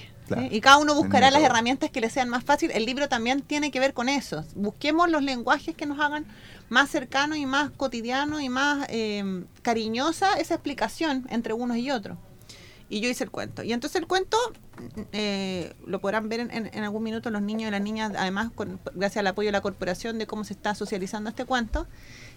Y 0.52 0.60
cada 0.60 0.80
uno 0.80 0.94
buscará 0.94 1.32
las 1.32 1.42
herramientas 1.42 1.90
que 1.90 2.02
le 2.02 2.10
sean 2.10 2.28
más 2.28 2.44
fácil. 2.44 2.70
El 2.72 2.86
libro 2.86 3.08
también 3.08 3.42
tiene 3.42 3.72
que 3.72 3.80
ver 3.80 3.94
con 3.94 4.10
eso. 4.10 4.44
Busquemos 4.56 5.10
los 5.10 5.24
lenguajes 5.24 5.74
que 5.74 5.86
nos 5.86 6.02
hagan 6.02 6.26
más 6.68 6.90
cercanos 6.90 7.38
y 7.38 7.46
más 7.46 7.72
cotidianos 7.72 8.42
y 8.42 8.50
más 8.50 8.88
eh, 8.90 9.46
cariñosa 9.62 10.34
esa 10.34 10.56
explicación 10.56 11.26
entre 11.30 11.54
unos 11.54 11.78
y 11.78 11.92
otros 11.92 12.18
y 12.90 13.02
yo 13.02 13.10
hice 13.10 13.24
el 13.24 13.32
cuento. 13.32 13.64
Y 13.64 13.74
entonces 13.74 14.02
el 14.02 14.08
cuento 14.08 14.38
eh, 15.12 15.74
lo 15.86 16.00
podrán 16.00 16.30
ver 16.30 16.40
en, 16.40 16.84
algún 16.84 17.04
minuto 17.04 17.30
los 17.30 17.42
niños 17.42 17.68
y 17.68 17.72
las 17.72 17.82
niñas, 17.82 18.14
además, 18.18 18.52
con, 18.54 18.80
gracias 18.94 19.18
al 19.18 19.28
apoyo 19.28 19.48
de 19.48 19.52
la 19.52 19.62
corporación 19.62 20.18
de 20.18 20.28
cómo 20.28 20.44
se 20.44 20.54
está 20.54 20.76
socializando 20.76 21.30
este 21.30 21.46
cuento. 21.46 21.88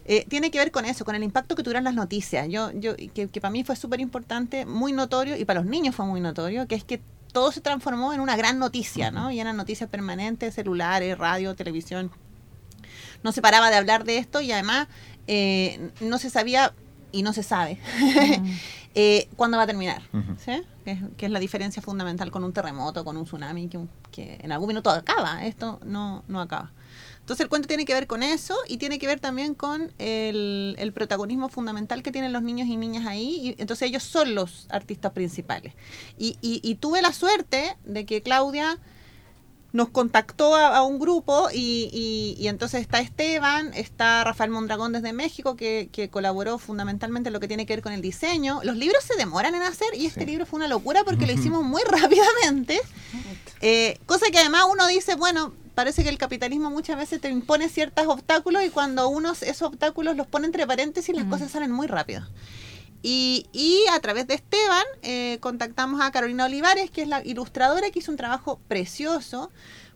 Eh, 0.07 0.25
tiene 0.29 0.51
que 0.51 0.59
ver 0.59 0.73
con 0.73 0.85
eso, 0.87 1.05
con 1.05 1.15
el 1.15 1.23
impacto 1.23 1.55
que 1.55 1.63
tuvieron 1.63 1.85
las 1.85 1.95
noticias. 1.95 2.49
Yo, 2.49 2.73
yo, 2.73 2.97
que, 2.97 3.29
para 3.41 3.53
mí 3.53 3.63
fue 3.65 3.77
súper 3.77 4.01
importante, 4.01 4.67
muy 4.67 4.93
notorio, 4.93 5.37
y 5.37 5.45
para 5.45 5.61
los 5.61 5.69
niños 5.69 5.95
fue 5.95 6.07
muy 6.07 6.21
notorio, 6.21 6.67
que 6.67 6.75
es 6.75 6.85
que 6.85 7.01
todo 7.33 7.53
se 7.53 7.61
transformó 7.61 8.13
en 8.13 8.21
una 8.21 8.37
gran 8.37 8.59
noticia, 8.59 9.13
¿no? 9.13 9.31
Y 9.31 9.39
eran 9.39 9.57
noticias 9.57 9.89
permanentes, 9.89 10.55
celulares, 10.55 11.17
radio, 11.17 11.55
televisión. 11.55 12.11
No 13.23 13.31
se 13.31 13.41
paraba 13.41 13.71
de 13.71 13.77
hablar 13.77 14.03
de 14.05 14.19
esto 14.19 14.41
y 14.41 14.51
además 14.51 14.89
eh, 15.29 15.91
no 16.01 16.19
se 16.19 16.31
sabía 16.31 16.73
y 17.13 17.23
no 17.23 17.33
se 17.33 17.43
sabe. 17.43 17.79
eh, 18.95 19.29
cuándo 19.37 19.57
va 19.57 19.65
a 19.65 19.67
terminar, 19.67 20.03
¿sí? 20.45 20.63
que, 21.17 21.27
es, 21.27 21.31
la 21.31 21.39
diferencia 21.39 21.81
fundamental 21.81 22.31
con 22.31 22.43
un 22.45 22.53
terremoto, 22.53 23.05
con 23.05 23.17
un 23.17 23.25
tsunami, 23.25 23.69
que, 23.69 23.79
que, 24.11 24.39
en 24.43 24.53
algún 24.53 24.69
minuto 24.69 24.91
acaba, 24.91 25.45
esto 25.45 25.79
no, 25.85 26.25
no 26.27 26.41
acaba. 26.41 26.73
Entonces 27.21 27.45
el 27.45 27.49
cuento 27.49 27.69
tiene 27.69 27.85
que 27.85 27.95
ver 27.95 28.09
con 28.09 28.25
eso 28.25 28.57
y 28.67 28.79
tiene 28.79 28.99
que 28.99 29.07
ver 29.07 29.21
también 29.21 29.55
con 29.55 29.93
el, 29.99 30.75
el 30.79 30.93
protagonismo 30.93 31.49
fundamental 31.49 32.03
que 32.03 32.11
tienen 32.11 32.33
los 32.33 32.43
niños 32.43 32.67
y 32.67 32.77
niñas 32.77 33.07
ahí. 33.07 33.55
Y 33.57 33.63
entonces 33.63 33.89
ellos 33.89 34.03
son 34.03 34.35
los 34.35 34.67
artistas 34.69 35.13
principales. 35.13 35.75
Y, 36.19 36.39
y, 36.41 36.61
y 36.65 36.75
tuve 36.75 37.03
la 37.03 37.13
suerte 37.13 37.77
de 37.85 38.05
que 38.05 38.23
Claudia 38.23 38.81
nos 39.73 39.89
contactó 39.91 40.57
a, 40.57 40.83
un 40.83 40.99
grupo 40.99 41.49
y, 41.53 42.37
y, 42.39 42.49
entonces 42.49 42.81
está 42.81 43.01
Esteban, 43.01 43.73
está 43.75 44.25
Rafael 44.25 44.51
Mondragón 44.51 44.93
desde 44.93 45.13
México 45.13 45.57
que, 45.57 45.89
que, 45.93 46.09
colaboró 46.09 46.59
fundamentalmente 46.59 47.29
en 47.29 47.33
lo 47.33 47.41
que 47.41 47.49
tiene 47.49 47.67
que 47.67 47.75
ver 47.75 47.83
con 47.83 47.93
el 47.93 48.03
diseño. 48.03 48.61
Los 48.65 48.77
libros 48.77 49.05
se 49.05 49.17
demoran 49.17 49.55
en 49.55 49.63
hacer 49.63 49.89
y 49.95 50.07
este 50.07 50.27
libro 50.27 50.47
fue 50.47 50.59
una 50.59 50.69
locura 50.69 51.05
porque 51.05 51.27
lo 51.27 51.33
hicimos 51.33 51.65
muy 51.65 51.83
rápidamente. 51.89 52.81
Eh, 53.61 53.99
cosa 54.07 54.27
que 54.33 54.39
además 54.39 54.65
uno 54.71 54.87
dice, 54.87 55.15
bueno, 55.15 55.53
parece 55.75 56.03
que 56.03 56.09
el 56.09 56.19
capitalismo 56.19 56.71
muchas 56.71 56.97
veces 56.97 57.21
te 57.21 57.31
impone 57.31 57.69
ciertos 57.69 58.07
obstáculos 58.07 58.65
y 58.65 58.71
cuando 58.71 59.09
uno 59.09 59.33
esos 59.33 59.63
obstáculos 59.63 60.17
los 60.17 60.27
pone 60.27 60.47
entre 60.47 60.67
paréntesis 60.67 61.15
las 61.15 61.27
cosas 61.27 61.51
salen 61.51 61.71
muy 61.71 61.87
rápido. 61.87 62.27
Y, 63.03 63.47
y, 63.53 63.83
a 63.93 64.01
través 64.01 64.27
de 64.27 64.35
Esteban 64.35 64.85
eh, 65.03 65.39
contactamos 65.41 66.01
a 66.03 66.11
Carolina 66.11 66.45
Olivares, 66.45 66.91
que 66.91 67.03
es 67.03 67.09
la 67.09 67.25
ilustradora 67.25 67.91
que 67.91 68.01
hizo 68.01 68.11
un 68.11 68.19
trabajo 68.19 68.61
precioso, 68.69 69.51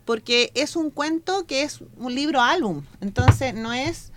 porque 0.05 0.51
es 0.55 0.75
un 0.77 0.91
cuento 0.91 1.47
que 1.47 1.63
es 1.63 1.81
un 1.99 2.15
libro 2.15 2.41
álbum. 2.41 2.85
Entonces 3.03 3.55
no 3.55 3.75
es, 3.75 4.13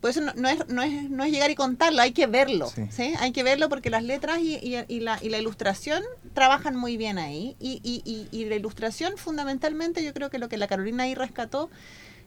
pues 0.00 0.16
no, 0.16 0.32
no, 0.36 0.48
es, 0.48 0.66
no, 0.68 0.82
es, 0.82 1.10
no 1.10 1.24
es 1.24 1.32
llegar 1.32 1.50
y 1.50 1.54
contarlo, 1.54 2.00
hay 2.00 2.12
que 2.12 2.26
verlo. 2.26 2.70
Sí. 2.90 3.14
Hay 3.18 3.32
que 3.32 3.42
verlo 3.42 3.68
porque 3.68 3.90
las 3.90 4.02
letras 4.02 4.38
y, 4.40 4.54
y, 4.56 4.76
y, 4.88 5.00
la, 5.00 5.18
y 5.22 5.28
la 5.28 5.38
ilustración 5.38 6.02
trabajan 6.32 6.76
muy 6.76 6.96
bien 6.96 7.18
ahí. 7.18 7.56
Y, 7.60 7.80
y, 7.82 8.28
y 8.30 8.44
la 8.46 8.56
ilustración 8.56 9.18
fundamentalmente 9.18 10.02
yo 10.02 10.14
creo 10.14 10.30
que 10.30 10.38
lo 10.38 10.48
que 10.48 10.56
la 10.56 10.66
Carolina 10.66 11.04
ahí 11.04 11.14
rescató 11.14 11.70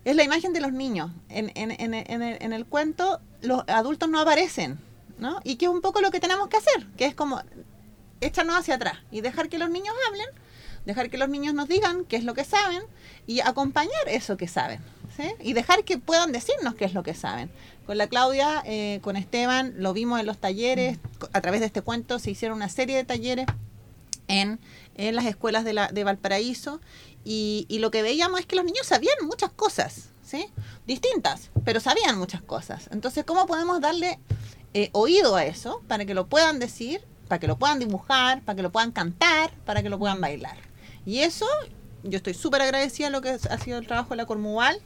es 0.06 0.16
la 0.16 0.24
imagen 0.24 0.54
de 0.54 0.62
los 0.62 0.72
niños. 0.74 1.12
En, 1.30 1.51
en, 1.56 1.72
en, 1.72 1.96
en 1.96 2.22
el, 2.22 2.38
en 2.42 2.54
el 2.54 2.66
cuento 2.68 3.20
los 3.42 3.63
adultos 3.68 4.10
no 4.10 4.20
aparecen 4.20 4.80
¿no? 5.18 5.40
Y 5.44 5.56
que 5.56 5.66
es 5.66 5.72
un 5.72 5.82
poco 5.82 6.02
lo 6.02 6.12
que 6.12 6.20
tenemos 6.20 6.48
que 6.48 6.58
hacer, 6.58 6.88
que 6.98 7.06
es 7.06 7.16
como 7.16 7.42
echarnos 8.22 8.56
hacia 8.58 8.76
atrás 8.76 8.98
y 9.12 9.22
dejar 9.22 9.50
que 9.50 9.58
los 9.58 9.70
niños 9.70 9.94
hablen, 10.08 10.28
dejar 10.86 11.10
que 11.10 11.18
los 11.18 11.30
niños 11.30 11.54
nos 11.54 11.68
digan 11.68 12.06
qué 12.06 12.16
es 12.16 12.24
lo 12.24 12.34
que 12.34 12.44
saben 12.46 12.82
y 13.26 13.42
acompañar 13.42 14.08
eso 14.08 14.38
que 14.38 14.48
saben. 14.48 14.80
¿sí? 15.16 15.24
Y 15.42 15.54
dejar 15.54 15.84
que 15.84 15.98
puedan 15.98 16.32
decirnos 16.32 16.76
qué 16.76 16.86
es 16.86 16.94
lo 16.94 17.04
que 17.04 17.14
saben. 17.14 17.50
Con 17.86 17.98
la 17.98 18.08
Claudia, 18.08 18.62
eh, 18.66 19.00
con 19.02 19.16
Esteban, 19.16 19.74
lo 19.78 19.94
vimos 19.94 20.20
en 20.20 20.26
los 20.26 20.38
talleres, 20.38 20.98
co- 21.20 21.30
a 21.34 21.42
través 21.42 21.60
de 21.62 21.68
este 21.68 21.82
cuento 21.82 22.20
se 22.20 22.32
hicieron 22.32 22.58
una 22.58 22.70
serie 22.70 22.96
de 22.98 23.04
talleres 23.06 23.46
en, 24.28 24.60
en 24.96 25.16
las 25.16 25.26
escuelas 25.26 25.64
de, 25.64 25.74
la, 25.74 25.88
de 25.88 26.04
Valparaíso 26.04 26.82
y, 27.24 27.66
y 27.70 27.80
lo 27.80 27.92
que 27.92 28.02
veíamos 28.02 28.40
es 28.42 28.46
que 28.46 28.56
los 28.56 28.66
niños 28.66 28.86
sabían 28.88 29.16
muchas 29.24 29.52
cosas, 29.52 30.10
¿sí? 30.24 30.48
Distintas, 30.86 31.50
pero 31.66 31.80
sabían 31.80 32.18
muchas 32.18 32.42
cosas. 32.42 32.90
Entonces, 32.92 33.24
¿cómo 33.26 33.46
podemos 33.48 33.80
darle 33.80 34.20
eh, 34.74 34.90
oído 34.94 35.36
a 35.36 35.46
eso 35.46 35.82
para 35.88 36.06
que 36.06 36.14
lo 36.14 36.28
puedan 36.28 36.60
decir, 36.60 37.02
para 37.28 37.40
que 37.40 37.48
lo 37.48 37.58
puedan 37.58 37.80
dibujar, 37.80 38.42
para 38.44 38.56
que 38.56 38.62
lo 38.62 38.72
puedan 38.72 38.92
cantar, 38.92 39.52
para 39.66 39.84
que 39.84 39.90
lo 39.90 40.00
puedan 40.00 40.22
bailar? 40.22 40.58
Y 41.06 41.20
eso, 41.20 41.46
yo 42.04 42.18
estoy 42.18 42.34
súper 42.34 42.62
agradecida 42.62 43.08
a 43.08 43.10
lo 43.10 43.22
que 43.22 43.30
ha 43.30 43.58
sido 43.60 43.78
el 43.78 43.88
trabajo 43.88 44.10
de 44.12 44.18
la 44.18 44.26
Cormugal, 44.26 44.82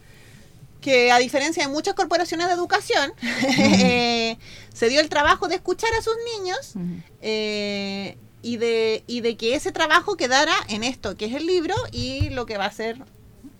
que 0.82 1.12
a 1.12 1.20
diferencia 1.20 1.66
de 1.66 1.72
muchas 1.72 1.94
corporaciones 1.94 2.48
de 2.48 2.54
educación, 2.54 3.14
eh, 3.58 4.38
se 4.74 4.90
dio 4.90 5.00
el 5.00 5.10
trabajo 5.10 5.48
de 5.48 5.56
escuchar 5.56 5.90
a 5.98 6.02
sus 6.02 6.16
niños 6.38 6.74
eh, 7.22 8.18
y, 8.42 8.58
de, 8.58 9.04
y 9.08 9.22
de 9.22 9.38
que 9.38 9.56
ese 9.56 9.72
trabajo 9.72 10.18
quedara 10.18 10.54
en 10.68 10.84
esto, 10.84 11.16
que 11.16 11.26
es 11.26 11.36
el 11.36 11.46
libro 11.46 11.76
y 11.92 12.32
lo 12.32 12.46
que 12.46 12.58
va 12.58 12.66
a 12.66 12.72
ser 12.72 12.98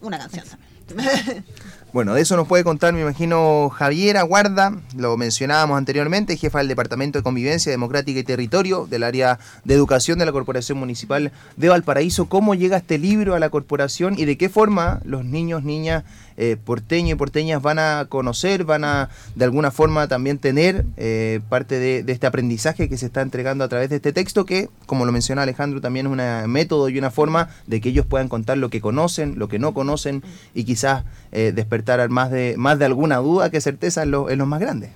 una 0.02 0.18
canción. 0.18 0.46
Bueno, 1.94 2.14
de 2.14 2.22
eso 2.22 2.38
nos 2.38 2.48
puede 2.48 2.64
contar, 2.64 2.94
me 2.94 3.02
imagino, 3.02 3.68
Javiera 3.70 4.22
Guarda, 4.22 4.78
lo 4.96 5.18
mencionábamos 5.18 5.78
anteriormente, 5.78 6.38
jefa 6.38 6.60
del 6.60 6.70
Departamento 6.70 7.20
de 7.20 7.24
Convivencia 7.24 7.70
Democrática 7.70 8.18
y 8.18 8.24
Territorio 8.24 8.88
del 8.90 9.04
área 9.04 9.40
de 9.66 9.74
educación 9.74 10.18
de 10.18 10.26
la 10.26 10.32
Corporación 10.32 10.78
Municipal 10.78 11.34
de 11.58 11.68
Valparaíso. 11.68 12.30
¿Cómo 12.30 12.56
llega 12.56 12.78
este 12.78 12.98
libro 12.98 13.36
a 13.36 13.40
la 13.40 13.50
corporación 13.50 14.18
y 14.18 14.24
de 14.24 14.38
qué 14.38 14.48
forma 14.48 15.02
los 15.04 15.26
niños, 15.26 15.66
niñas, 15.66 16.06
eh, 16.38 16.56
porteños 16.56 17.12
y 17.12 17.16
porteñas 17.16 17.62
van 17.62 17.78
a 17.78 18.06
conocer, 18.08 18.64
van 18.64 18.86
a 18.86 19.10
de 19.36 19.44
alguna 19.44 19.70
forma 19.70 20.08
también 20.08 20.38
tener 20.38 20.86
eh, 20.96 21.42
parte 21.50 21.78
de, 21.78 22.06
este 22.08 22.26
aprendizaje 22.26 22.88
que 22.88 22.98
se 22.98 23.08
está 23.08 23.22
entregando 23.22 23.66
a 23.66 23.68
través 23.68 23.90
de 23.90 23.98
este 23.98 24.14
texto 24.14 24.46
que, 24.46 24.70
como 24.86 25.06
lo 25.06 25.12
menciona 25.12 25.42
Alejandro, 25.42 25.82
también 25.82 26.06
es 26.06 26.12
un 26.14 26.50
método 26.50 26.88
y 26.88 26.98
una 26.98 27.12
forma 27.12 27.50
de 27.68 27.82
que 27.82 27.90
ellos 27.90 28.06
puedan 28.06 28.30
contar 28.30 28.58
lo 28.58 28.70
que 28.70 28.80
conocen, 28.80 29.38
lo 29.38 29.50
que 29.50 29.60
no 29.60 29.74
conocen 29.74 30.24
y 30.54 30.64
quizás 30.64 31.04
eh, 31.34 31.52
despertar 31.54 31.81
más 32.10 32.32
de, 32.32 32.56
más 32.58 32.80
de 32.80 32.86
alguna 32.86 33.18
duda 33.18 33.50
que 33.50 33.62
certeza 33.62 34.04
en, 34.04 34.12
lo- 34.12 34.30
en 34.30 34.40
los 34.40 34.48
más 34.48 34.60
grandes. 34.60 34.92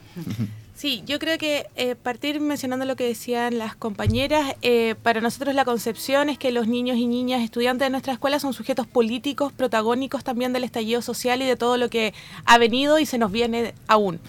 Sí, 0.75 1.03
yo 1.05 1.19
creo 1.19 1.37
que 1.37 1.67
eh, 1.77 1.95
partir 1.95 2.41
mencionando 2.41 2.83
lo 2.83 2.97
que 2.97 3.05
decían 3.07 3.57
las 3.57 3.75
compañeras, 3.77 4.55
eh, 4.61 4.95
para 5.03 5.21
nosotros 5.21 5.55
la 5.55 5.63
concepción 5.63 6.27
es 6.29 6.37
que 6.37 6.51
los 6.51 6.67
niños 6.67 6.97
y 6.97 7.07
niñas 7.07 7.41
estudiantes 7.41 7.85
de 7.85 7.89
nuestra 7.89 8.11
escuela 8.11 8.39
son 8.39 8.51
sujetos 8.53 8.85
políticos, 8.85 9.53
protagónicos 9.53 10.25
también 10.25 10.51
del 10.51 10.65
estallido 10.65 11.01
social 11.01 11.41
y 11.41 11.45
de 11.45 11.55
todo 11.55 11.77
lo 11.77 11.89
que 11.89 12.13
ha 12.45 12.57
venido 12.57 12.99
y 12.99 13.05
se 13.05 13.17
nos 13.17 13.31
viene 13.31 13.73
aún. 13.87 14.19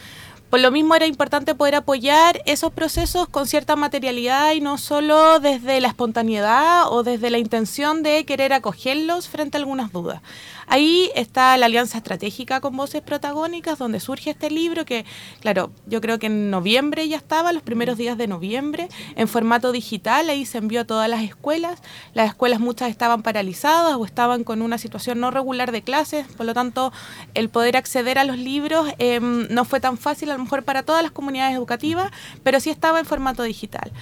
Por 0.48 0.60
lo 0.60 0.70
mismo 0.70 0.94
era 0.94 1.06
importante 1.08 1.56
poder 1.56 1.74
apoyar 1.74 2.40
esos 2.46 2.72
procesos 2.72 3.26
con 3.28 3.48
cierta 3.48 3.74
materialidad 3.74 4.52
y 4.52 4.60
no 4.60 4.78
solo 4.78 5.40
desde 5.40 5.80
la 5.80 5.88
espontaneidad 5.88 6.84
o 6.92 7.02
desde 7.02 7.30
la 7.30 7.38
intención 7.38 8.04
de 8.04 8.24
querer 8.24 8.52
acogerlos 8.52 9.26
frente 9.28 9.56
a 9.56 9.60
algunas 9.60 9.90
dudas. 9.90 10.22
Ahí 10.66 11.10
está 11.14 11.56
la 11.56 11.66
alianza 11.66 11.98
estratégica 11.98 12.60
con 12.60 12.76
voces 12.76 13.02
protagónicas, 13.02 13.78
donde 13.78 14.00
surge 14.00 14.30
este 14.30 14.50
libro 14.50 14.84
que, 14.84 15.04
claro, 15.40 15.70
yo 15.86 16.00
creo 16.00 16.18
que 16.18 16.26
en 16.26 16.50
noviembre 16.50 17.08
ya 17.08 17.16
estaba, 17.16 17.52
los 17.52 17.62
primeros 17.62 17.96
días 17.96 18.18
de 18.18 18.26
noviembre, 18.26 18.88
en 19.14 19.28
formato 19.28 19.70
digital, 19.70 20.28
ahí 20.28 20.44
se 20.44 20.58
envió 20.58 20.80
a 20.80 20.84
todas 20.84 21.08
las 21.08 21.22
escuelas. 21.22 21.80
Las 22.14 22.28
escuelas 22.28 22.58
muchas 22.58 22.90
estaban 22.90 23.22
paralizadas 23.22 23.94
o 23.94 24.04
estaban 24.04 24.42
con 24.42 24.60
una 24.60 24.78
situación 24.78 25.20
no 25.20 25.30
regular 25.30 25.70
de 25.70 25.82
clases, 25.82 26.26
por 26.26 26.46
lo 26.46 26.54
tanto, 26.54 26.92
el 27.34 27.48
poder 27.48 27.76
acceder 27.76 28.18
a 28.18 28.24
los 28.24 28.38
libros 28.38 28.88
eh, 28.98 29.20
no 29.20 29.64
fue 29.64 29.80
tan 29.80 29.98
fácil 29.98 30.30
a 30.30 30.36
lo 30.36 30.42
mejor 30.42 30.64
para 30.64 30.82
todas 30.82 31.02
las 31.02 31.12
comunidades 31.12 31.54
educativas, 31.54 32.10
pero 32.42 32.58
sí 32.58 32.70
estaba 32.70 32.98
en 32.98 33.06
formato 33.06 33.44
digital. 33.44 33.92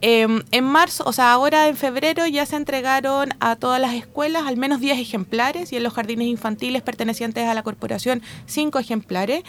Eh, 0.00 0.26
en 0.50 0.64
marzo, 0.64 1.04
o 1.06 1.12
sea, 1.12 1.32
ahora 1.32 1.68
en 1.68 1.76
febrero 1.76 2.26
ya 2.26 2.46
se 2.46 2.56
entregaron 2.56 3.34
a 3.40 3.56
todas 3.56 3.80
las 3.80 3.94
escuelas 3.94 4.46
al 4.46 4.56
menos 4.56 4.80
10 4.80 4.98
ejemplares 4.98 5.72
y 5.72 5.76
en 5.76 5.82
los 5.82 5.92
jardines 5.92 6.13
infantiles 6.22 6.82
pertenecientes 6.82 7.46
a 7.46 7.54
la 7.54 7.62
corporación 7.62 8.22
5 8.46 8.78
ejemplares. 8.78 9.42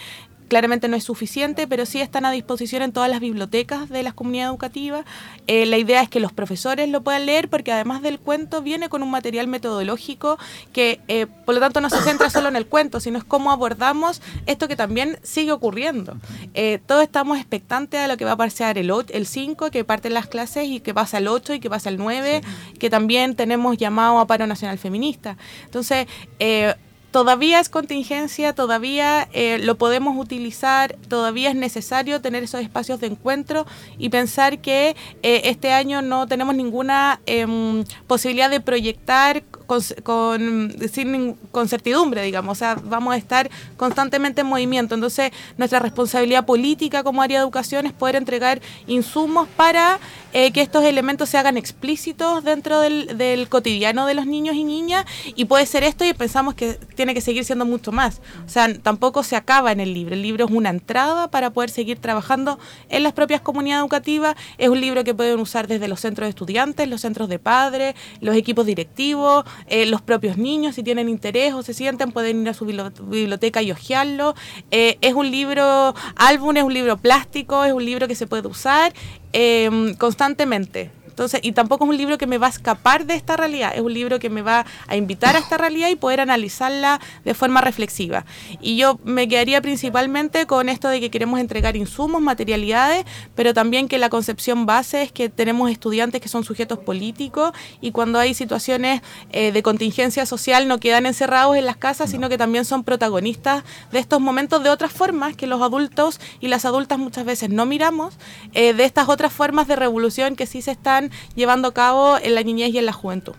Claramente 0.48 0.88
no 0.88 0.96
es 0.96 1.04
suficiente, 1.04 1.66
pero 1.66 1.86
sí 1.86 2.00
están 2.00 2.24
a 2.24 2.30
disposición 2.30 2.82
en 2.82 2.92
todas 2.92 3.10
las 3.10 3.20
bibliotecas 3.20 3.88
de 3.88 4.02
las 4.02 4.14
comunidades 4.14 4.50
educativas. 4.50 5.04
Eh, 5.46 5.66
la 5.66 5.78
idea 5.78 6.02
es 6.02 6.08
que 6.08 6.20
los 6.20 6.32
profesores 6.32 6.88
lo 6.88 7.02
puedan 7.02 7.26
leer 7.26 7.48
porque 7.48 7.72
además 7.72 8.02
del 8.02 8.18
cuento 8.18 8.62
viene 8.62 8.88
con 8.88 9.02
un 9.02 9.10
material 9.10 9.48
metodológico 9.48 10.38
que 10.72 11.00
eh, 11.08 11.26
por 11.26 11.54
lo 11.54 11.60
tanto 11.60 11.80
no 11.80 11.90
se 11.90 12.00
centra 12.02 12.30
solo 12.30 12.48
en 12.48 12.56
el 12.56 12.66
cuento, 12.66 13.00
sino 13.00 13.18
es 13.18 13.24
cómo 13.24 13.50
abordamos 13.50 14.22
esto 14.46 14.68
que 14.68 14.76
también 14.76 15.18
sigue 15.22 15.52
ocurriendo. 15.52 16.16
Eh, 16.54 16.80
todos 16.86 17.02
estamos 17.02 17.38
expectantes 17.38 18.00
a 18.00 18.08
lo 18.08 18.16
que 18.16 18.24
va 18.24 18.32
a 18.32 18.36
pasar 18.36 18.78
el, 18.78 18.92
el 19.08 19.26
5, 19.26 19.70
que 19.70 19.84
parten 19.84 20.14
las 20.14 20.26
clases 20.26 20.66
y 20.66 20.80
que 20.80 20.94
pasa 20.94 21.18
el 21.18 21.28
8 21.28 21.54
y 21.54 21.60
que 21.60 21.70
pasa 21.70 21.88
el 21.88 21.96
9, 21.96 22.42
que 22.78 22.90
también 22.90 23.34
tenemos 23.34 23.76
llamado 23.76 24.18
a 24.18 24.26
paro 24.26 24.46
nacional 24.46 24.78
feminista. 24.78 25.36
Entonces, 25.64 26.06
eh, 26.38 26.74
todavía 27.10 27.60
es 27.60 27.68
contingencia, 27.68 28.54
todavía 28.54 29.28
eh, 29.32 29.58
lo 29.58 29.76
podemos 29.76 30.16
utilizar, 30.18 30.96
todavía 31.08 31.50
es 31.50 31.56
necesario 31.56 32.20
tener 32.20 32.42
esos 32.42 32.60
espacios 32.60 33.00
de 33.00 33.08
encuentro 33.08 33.66
y 33.98 34.08
pensar 34.08 34.58
que 34.60 34.96
eh, 35.22 35.42
este 35.44 35.72
año 35.72 36.02
no 36.02 36.26
tenemos 36.26 36.54
ninguna 36.54 37.20
em, 37.26 37.84
posibilidad 38.06 38.50
de 38.50 38.60
proyectar 38.60 39.42
con, 39.66 39.80
con, 40.02 40.74
sin 40.92 41.34
con 41.50 41.68
certidumbre, 41.68 42.22
digamos, 42.22 42.52
o 42.52 42.58
sea, 42.58 42.76
vamos 42.82 43.14
a 43.14 43.16
estar 43.16 43.50
constantemente 43.76 44.40
en 44.40 44.46
movimiento. 44.46 44.94
Entonces, 44.94 45.32
nuestra 45.56 45.78
responsabilidad 45.78 46.46
política 46.46 47.02
como 47.02 47.22
área 47.22 47.38
de 47.38 47.44
educación 47.44 47.86
es 47.86 47.92
poder 47.92 48.16
entregar 48.16 48.60
insumos 48.86 49.48
para 49.56 49.98
eh, 50.32 50.52
que 50.52 50.60
estos 50.60 50.84
elementos 50.84 51.28
se 51.28 51.38
hagan 51.38 51.56
explícitos 51.56 52.44
dentro 52.44 52.80
del, 52.80 53.16
del 53.18 53.48
cotidiano 53.48 54.06
de 54.06 54.14
los 54.14 54.26
niños 54.26 54.54
y 54.54 54.64
niñas 54.64 55.04
y 55.34 55.46
puede 55.46 55.66
ser 55.66 55.82
esto 55.82 56.04
y 56.04 56.12
pensamos 56.12 56.54
que 56.54 56.74
tiene 56.94 57.14
que 57.14 57.20
seguir 57.20 57.44
siendo 57.44 57.64
mucho 57.64 57.92
más. 57.92 58.20
O 58.44 58.48
sea, 58.48 58.72
tampoco 58.78 59.22
se 59.22 59.36
acaba 59.36 59.72
en 59.72 59.80
el 59.80 59.94
libro. 59.94 60.14
El 60.14 60.22
libro 60.22 60.44
es 60.46 60.50
una 60.50 60.70
entrada 60.70 61.28
para 61.30 61.50
poder 61.50 61.70
seguir 61.70 61.98
trabajando 61.98 62.58
en 62.88 63.02
las 63.02 63.12
propias 63.12 63.40
comunidades 63.40 63.80
educativas. 63.82 64.36
Es 64.58 64.68
un 64.68 64.80
libro 64.80 65.04
que 65.04 65.14
pueden 65.14 65.40
usar 65.40 65.66
desde 65.66 65.88
los 65.88 66.00
centros 66.00 66.26
de 66.26 66.30
estudiantes, 66.30 66.88
los 66.88 67.00
centros 67.00 67.28
de 67.28 67.38
padres, 67.38 67.94
los 68.20 68.36
equipos 68.36 68.66
directivos, 68.66 69.44
eh, 69.66 69.86
los 69.86 70.02
propios 70.02 70.36
niños, 70.36 70.74
si 70.74 70.82
tienen 70.82 71.08
interés 71.08 71.54
o 71.54 71.62
se 71.62 71.74
sienten, 71.74 72.12
pueden 72.12 72.42
ir 72.42 72.48
a 72.48 72.54
su 72.54 72.66
bibli- 72.66 72.92
biblioteca 73.08 73.62
y 73.62 73.72
hojearlo. 73.72 74.34
Eh, 74.70 74.98
es 75.00 75.14
un 75.14 75.30
libro 75.30 75.94
álbum, 76.16 76.56
es 76.56 76.62
un 76.62 76.74
libro 76.74 76.96
plástico, 76.96 77.64
es 77.64 77.72
un 77.72 77.84
libro 77.84 78.08
que 78.08 78.14
se 78.14 78.26
puede 78.26 78.46
usar 78.48 78.92
eh, 79.32 79.94
constantemente. 79.98 80.90
Entonces, 81.16 81.40
y 81.42 81.52
tampoco 81.52 81.84
es 81.84 81.88
un 81.88 81.96
libro 81.96 82.18
que 82.18 82.26
me 82.26 82.36
va 82.36 82.48
a 82.48 82.50
escapar 82.50 83.06
de 83.06 83.14
esta 83.14 83.38
realidad, 83.38 83.72
es 83.74 83.80
un 83.80 83.94
libro 83.94 84.18
que 84.18 84.28
me 84.28 84.42
va 84.42 84.66
a 84.86 84.96
invitar 84.96 85.34
a 85.34 85.38
esta 85.38 85.56
realidad 85.56 85.88
y 85.88 85.96
poder 85.96 86.20
analizarla 86.20 87.00
de 87.24 87.32
forma 87.32 87.62
reflexiva. 87.62 88.26
Y 88.60 88.76
yo 88.76 89.00
me 89.02 89.26
quedaría 89.26 89.62
principalmente 89.62 90.46
con 90.46 90.68
esto 90.68 90.90
de 90.90 91.00
que 91.00 91.10
queremos 91.10 91.40
entregar 91.40 91.74
insumos, 91.74 92.20
materialidades, 92.20 93.06
pero 93.34 93.54
también 93.54 93.88
que 93.88 93.96
la 93.96 94.10
concepción 94.10 94.66
base 94.66 95.04
es 95.04 95.10
que 95.10 95.30
tenemos 95.30 95.70
estudiantes 95.70 96.20
que 96.20 96.28
son 96.28 96.44
sujetos 96.44 96.80
políticos 96.80 97.52
y 97.80 97.92
cuando 97.92 98.18
hay 98.18 98.34
situaciones 98.34 99.00
eh, 99.32 99.52
de 99.52 99.62
contingencia 99.62 100.26
social 100.26 100.68
no 100.68 100.80
quedan 100.80 101.06
encerrados 101.06 101.56
en 101.56 101.64
las 101.64 101.78
casas, 101.78 102.10
sino 102.10 102.28
que 102.28 102.36
también 102.36 102.66
son 102.66 102.84
protagonistas 102.84 103.64
de 103.90 104.00
estos 104.00 104.20
momentos 104.20 104.62
de 104.62 104.68
otras 104.68 104.92
formas 104.92 105.34
que 105.34 105.46
los 105.46 105.62
adultos 105.62 106.20
y 106.40 106.48
las 106.48 106.66
adultas 106.66 106.98
muchas 106.98 107.24
veces 107.24 107.48
no 107.48 107.64
miramos, 107.64 108.12
eh, 108.52 108.74
de 108.74 108.84
estas 108.84 109.08
otras 109.08 109.32
formas 109.32 109.66
de 109.66 109.76
revolución 109.76 110.36
que 110.36 110.44
sí 110.44 110.60
se 110.60 110.72
están 110.72 111.05
llevando 111.34 111.68
a 111.68 111.74
cabo 111.74 112.18
en 112.22 112.34
la 112.34 112.42
niñez 112.42 112.72
y 112.74 112.78
en 112.78 112.86
la 112.86 112.92
juventud. 112.92 113.34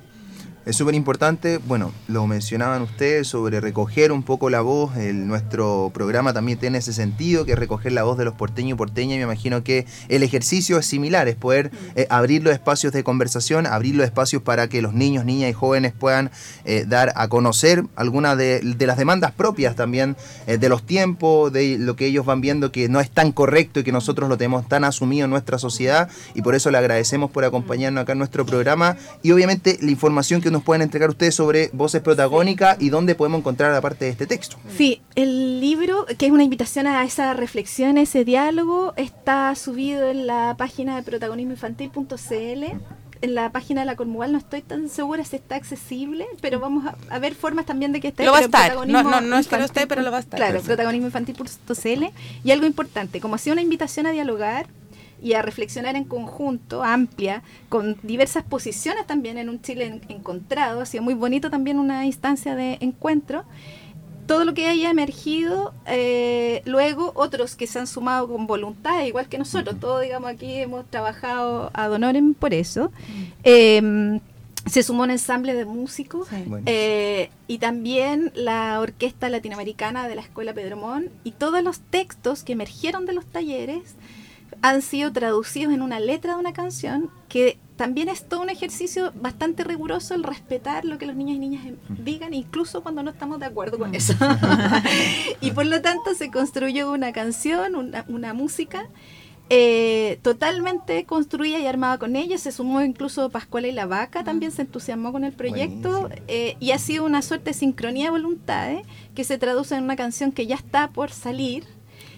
Es 0.68 0.76
súper 0.76 0.96
importante, 0.96 1.60
bueno, 1.60 1.94
lo 2.10 2.28
mencionaban 2.28 2.82
ustedes 2.82 3.30
sobre 3.30 3.62
recoger 3.62 4.12
un 4.12 4.22
poco 4.22 4.50
la 4.50 4.60
voz, 4.60 4.98
el, 4.98 5.26
nuestro 5.26 5.92
programa 5.94 6.34
también 6.34 6.60
tiene 6.60 6.80
ese 6.80 6.92
sentido, 6.92 7.46
que 7.46 7.54
es 7.54 7.58
recoger 7.58 7.94
la 7.94 8.04
voz 8.04 8.18
de 8.18 8.26
los 8.26 8.34
porteños 8.34 8.76
y 8.76 8.78
porteñas, 8.78 9.16
me 9.16 9.24
imagino 9.24 9.64
que 9.64 9.86
el 10.10 10.24
ejercicio 10.24 10.78
es 10.78 10.86
similar, 10.86 11.30
es 11.30 11.38
poder 11.38 11.72
eh, 11.96 12.06
abrir 12.10 12.44
los 12.44 12.52
espacios 12.52 12.92
de 12.92 13.06
conversación, 13.06 13.66
abrir 13.66 13.96
los 13.96 14.04
espacios 14.04 14.42
para 14.42 14.68
que 14.68 14.82
los 14.82 14.94
niños, 14.94 15.24
niñas 15.24 15.52
y 15.52 15.54
jóvenes 15.54 15.94
puedan 15.98 16.32
eh, 16.66 16.84
dar 16.86 17.14
a 17.16 17.30
conocer 17.30 17.86
algunas 17.96 18.38
de, 18.38 18.60
de 18.60 18.88
las 18.88 18.98
demandas 18.98 19.32
propias 19.32 19.74
también, 19.78 20.18
eh, 20.48 20.58
de 20.58 20.68
los 20.68 20.86
tiempos, 20.86 21.54
de 21.54 21.78
lo 21.80 21.96
que 21.96 22.08
ellos 22.08 22.26
van 22.26 22.42
viendo 22.42 22.74
que 22.74 22.90
no 22.90 23.00
es 23.00 23.10
tan 23.10 23.32
correcto 23.32 23.80
y 23.80 23.84
que 23.86 23.94
nosotros 23.94 24.28
lo 24.28 24.38
tenemos 24.38 24.68
tan 24.68 24.84
asumido 24.84 25.24
en 25.24 25.32
nuestra 25.32 25.60
sociedad, 25.60 26.10
y 26.36 26.42
por 26.42 26.56
eso 26.56 26.72
le 26.72 26.78
agradecemos 26.78 27.32
por 27.32 27.46
acompañarnos 27.46 28.02
acá 28.02 28.12
en 28.12 28.18
nuestro 28.18 28.46
programa, 28.46 28.98
y 29.24 29.32
obviamente 29.32 29.80
la 29.82 29.92
información 29.92 30.42
que 30.42 30.52
nos 30.52 30.57
pueden 30.64 30.82
entregar 30.82 31.10
ustedes 31.10 31.36
sobre 31.36 31.70
voces 31.74 32.02
protagónicas 32.02 32.78
y 32.80 32.90
dónde 32.90 33.16
podemos 33.16 33.40
encontrar 33.40 33.74
aparte 33.74 34.06
de 34.06 34.12
este 34.12 34.28
texto. 34.28 34.58
Sí, 34.76 35.02
el 35.16 35.60
libro, 35.60 36.06
que 36.18 36.26
es 36.26 36.32
una 36.32 36.44
invitación 36.44 36.88
a 36.88 37.04
esa 37.04 37.34
reflexión, 37.34 37.98
a 37.98 38.02
ese 38.02 38.26
diálogo, 38.26 38.94
está 38.98 39.54
subido 39.56 40.10
en 40.10 40.28
la 40.28 40.56
página 40.58 40.96
de 40.96 41.04
protagonismoinfantil.cl. 41.04 42.64
en 43.22 43.34
la 43.36 43.52
página 43.52 43.82
de 43.82 43.86
la 43.86 43.96
Cormugal 43.96 44.32
no 44.32 44.38
estoy 44.38 44.62
tan 44.62 44.90
segura 44.90 45.24
si 45.24 45.38
está 45.38 45.56
accesible, 45.56 46.28
pero 46.40 46.60
vamos 46.60 46.86
a, 46.86 46.96
a 47.10 47.20
ver 47.20 47.34
formas 47.34 47.66
también 47.66 47.92
de 47.92 48.00
que 48.00 48.10
esté. 48.10 48.26
Lo 48.26 48.32
va 48.32 48.38
a 48.40 48.42
estar. 48.42 48.88
No, 48.88 49.04
no, 49.04 49.22
no 49.22 49.38
es 49.38 49.48
que 49.48 49.56
infantil 49.56 49.66
esté, 49.66 49.88
pero 49.88 50.02
lo 50.02 50.12
va 50.12 50.18
a 50.18 50.22
estar. 50.22 50.38
Claro, 50.38 50.62
protagonismoinfantil.cl. 50.62 52.04
Y 52.44 52.52
algo 52.52 52.66
importante, 52.66 53.20
como 53.20 53.36
ha 53.36 53.38
sido 53.38 53.54
una 53.54 53.64
invitación 53.64 54.06
a 54.06 54.12
dialogar 54.12 54.68
y 55.22 55.34
a 55.34 55.42
reflexionar 55.42 55.96
en 55.96 56.04
conjunto, 56.04 56.84
amplia, 56.84 57.42
con 57.70 57.98
diversas 58.04 58.44
posiciones 58.44 59.06
también 59.08 59.38
en 59.38 59.50
un 59.50 59.62
Chile 59.62 59.86
en- 59.86 60.02
encontrado, 60.10 60.82
ha 60.82 60.86
sido 60.86 61.04
muy 61.04 61.14
bonito 61.16 61.50
también 61.50 61.80
una 61.80 62.06
instancia 62.06 62.56
de 62.56 62.78
encuentro. 62.82 63.44
Todo 64.28 64.44
lo 64.44 64.54
que 64.54 64.68
haya 64.68 64.90
emergido, 64.90 65.74
eh, 65.86 66.62
luego 66.66 67.14
otros 67.16 67.56
que 67.56 67.66
se 67.66 67.80
han 67.80 67.88
sumado 67.88 68.28
con 68.28 68.46
voluntad, 68.46 69.04
igual 69.06 69.30
que 69.30 69.38
nosotros, 69.38 69.80
todos 69.80 70.02
digamos 70.02 70.30
aquí 70.30 70.54
hemos 70.56 70.86
trabajado 70.86 71.72
ad 71.74 71.92
honorem 71.94 72.34
por 72.34 72.54
eso. 72.54 72.92
Eh, 73.44 74.20
se 74.66 74.84
sumó 74.84 75.04
un 75.04 75.12
ensamble 75.12 75.54
de 75.54 75.64
músicos 75.64 76.28
Sí. 76.28 76.44
Eh, 76.66 77.30
y 77.48 77.60
también 77.60 78.34
la 78.36 78.82
Orquesta 78.82 79.30
Latinoamericana 79.30 80.10
de 80.10 80.16
la 80.16 80.22
Escuela 80.22 80.54
Pedromón 80.54 81.08
y 81.24 81.32
todos 81.32 81.64
los 81.64 81.80
textos 81.80 82.44
que 82.44 82.52
emergieron 82.52 83.06
de 83.06 83.14
los 83.14 83.26
talleres 83.26 83.96
han 84.62 84.82
sido 84.82 85.12
traducidos 85.12 85.74
en 85.74 85.82
una 85.82 86.00
letra 86.00 86.34
de 86.34 86.40
una 86.40 86.54
canción 86.54 87.10
que 87.30 87.60
también 87.76 88.10
es 88.10 88.28
todo 88.28 88.42
un 88.42 88.50
ejercicio 88.50 89.12
bastante 89.16 89.64
riguroso 89.64 90.16
el 90.16 90.24
respetar 90.24 90.84
lo 90.84 90.98
que 90.98 91.06
los 91.06 91.16
niños 91.16 91.36
y 91.36 91.40
niñas 91.40 91.66
em- 91.66 91.78
digan, 92.04 92.34
incluso 92.34 92.82
cuando 92.82 93.04
no 93.04 93.12
estamos 93.12 93.40
de 93.40 93.46
acuerdo 93.46 93.78
con 93.78 93.94
eso. 93.94 94.14
y 95.42 95.52
por 95.52 95.66
lo 95.66 95.82
tanto 95.82 96.16
se 96.16 96.32
construyó 96.32 96.92
una 96.92 97.14
canción, 97.14 97.76
una, 97.76 98.04
una 98.08 98.34
música 98.34 98.88
eh, 99.50 100.20
totalmente 100.24 101.06
construida 101.06 101.58
y 101.60 101.68
armada 101.68 101.98
con 101.98 102.16
ellos. 102.18 102.42
Se 102.42 102.52
sumó 102.52 102.82
incluso 102.82 103.30
Pascuala 103.30 103.68
y 103.68 103.72
la 103.72 103.86
Vaca, 103.86 104.24
también 104.24 104.52
se 104.52 104.64
entusiasmó 104.64 105.14
con 105.14 105.24
el 105.24 105.32
proyecto 105.32 106.10
eh, 106.28 106.58
y 106.60 106.72
ha 106.72 106.80
sido 106.80 107.06
una 107.06 107.22
suerte 107.22 107.52
de 107.52 107.54
sincronía 107.54 108.06
de 108.06 108.12
voluntades 108.12 108.86
que 109.16 109.24
se 109.24 109.38
traduce 109.38 109.76
en 109.76 109.86
una 109.86 109.96
canción 109.96 110.32
que 110.32 110.48
ya 110.48 110.56
está 110.56 110.90
por 110.90 111.12
salir. 111.12 111.64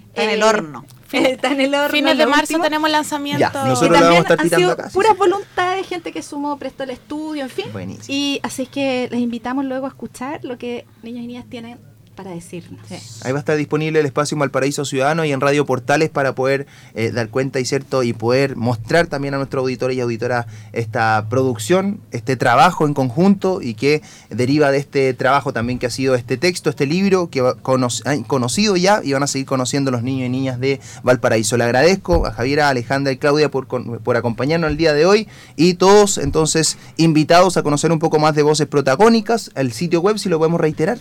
Está 0.09 0.23
en 0.23 0.29
el 0.31 0.39
Eh, 0.41 0.43
horno. 0.43 0.85
está 1.11 1.51
en 1.51 1.61
el 1.61 1.73
horno. 1.75 1.89
Fines 1.89 2.17
de 2.17 2.25
marzo 2.25 2.41
último. 2.41 2.63
tenemos 2.63 2.89
lanzamiento. 2.89 3.39
Ya, 3.39 3.51
nosotros 3.65 3.81
Y 3.81 3.85
lo 3.85 3.93
también 3.93 4.01
vamos 4.01 4.17
a 4.17 4.21
estar 4.21 4.39
han 4.39 4.43
tirando 4.45 4.57
sido 4.57 4.71
acá, 4.73 4.89
sí, 4.89 4.93
puras 4.93 5.11
sí. 5.13 5.17
voluntades, 5.17 5.87
gente 5.87 6.11
que 6.11 6.21
sumó, 6.21 6.57
prestó 6.57 6.83
el 6.83 6.89
estudio, 6.91 7.43
en 7.43 7.49
fin. 7.49 7.65
Buenísimo. 7.71 8.05
Y 8.07 8.39
así 8.43 8.63
es 8.63 8.69
que 8.69 9.07
les 9.11 9.19
invitamos 9.19 9.65
luego 9.65 9.85
a 9.85 9.89
escuchar 9.89 10.43
lo 10.43 10.57
que 10.57 10.85
niños 11.03 11.23
y 11.23 11.27
niñas 11.27 11.45
tienen 11.49 11.79
para 12.19 12.31
decirnos. 12.31 12.81
Ahí 13.23 13.31
va 13.31 13.37
a 13.37 13.39
estar 13.39 13.55
disponible 13.55 13.97
el 14.01 14.05
espacio 14.05 14.35
en 14.35 14.39
Valparaíso 14.39 14.83
Ciudadano 14.83 15.23
y 15.23 15.31
en 15.31 15.39
Radio 15.39 15.65
Portales 15.65 16.09
para 16.09 16.35
poder 16.35 16.67
eh, 16.93 17.11
dar 17.11 17.29
cuenta 17.29 17.61
y 17.61 17.65
cierto 17.65 18.03
y 18.03 18.11
poder 18.11 18.57
mostrar 18.57 19.07
también 19.07 19.35
a 19.35 19.37
nuestros 19.37 19.61
auditores 19.61 19.95
y 19.95 20.01
auditoras 20.01 20.45
esta 20.73 21.27
producción, 21.29 22.01
este 22.11 22.35
trabajo 22.35 22.85
en 22.85 22.93
conjunto 22.93 23.61
y 23.61 23.73
que 23.75 24.01
deriva 24.29 24.69
de 24.69 24.79
este 24.79 25.13
trabajo 25.13 25.53
también 25.53 25.79
que 25.79 25.85
ha 25.85 25.89
sido 25.91 26.13
este 26.15 26.35
texto, 26.35 26.69
este 26.69 26.85
libro 26.85 27.29
que 27.29 27.39
va- 27.39 27.55
cono- 27.55 27.87
han 28.03 28.23
conocido 28.23 28.75
ya 28.75 28.99
y 29.01 29.13
van 29.13 29.23
a 29.23 29.27
seguir 29.27 29.47
conociendo 29.47 29.89
los 29.89 30.03
niños 30.03 30.25
y 30.25 30.29
niñas 30.29 30.59
de 30.59 30.81
Valparaíso. 31.03 31.55
Le 31.55 31.63
agradezco 31.63 32.25
a 32.27 32.33
Javiera, 32.33 32.67
a 32.67 32.71
Alejandra 32.71 33.13
y 33.13 33.17
Claudia 33.17 33.49
por, 33.49 33.67
con- 33.67 33.99
por 33.99 34.17
acompañarnos 34.17 34.69
el 34.71 34.75
día 34.75 34.91
de 34.91 35.05
hoy 35.05 35.29
y 35.55 35.75
todos 35.75 36.17
entonces 36.17 36.77
invitados 36.97 37.55
a 37.55 37.63
conocer 37.63 37.93
un 37.93 37.99
poco 37.99 38.19
más 38.19 38.35
de 38.35 38.43
voces 38.43 38.67
protagónicas. 38.67 39.51
El 39.55 39.71
sitio 39.71 40.01
web, 40.01 40.17
si 40.19 40.27
lo 40.27 40.37
podemos 40.37 40.59
reiterar. 40.59 40.97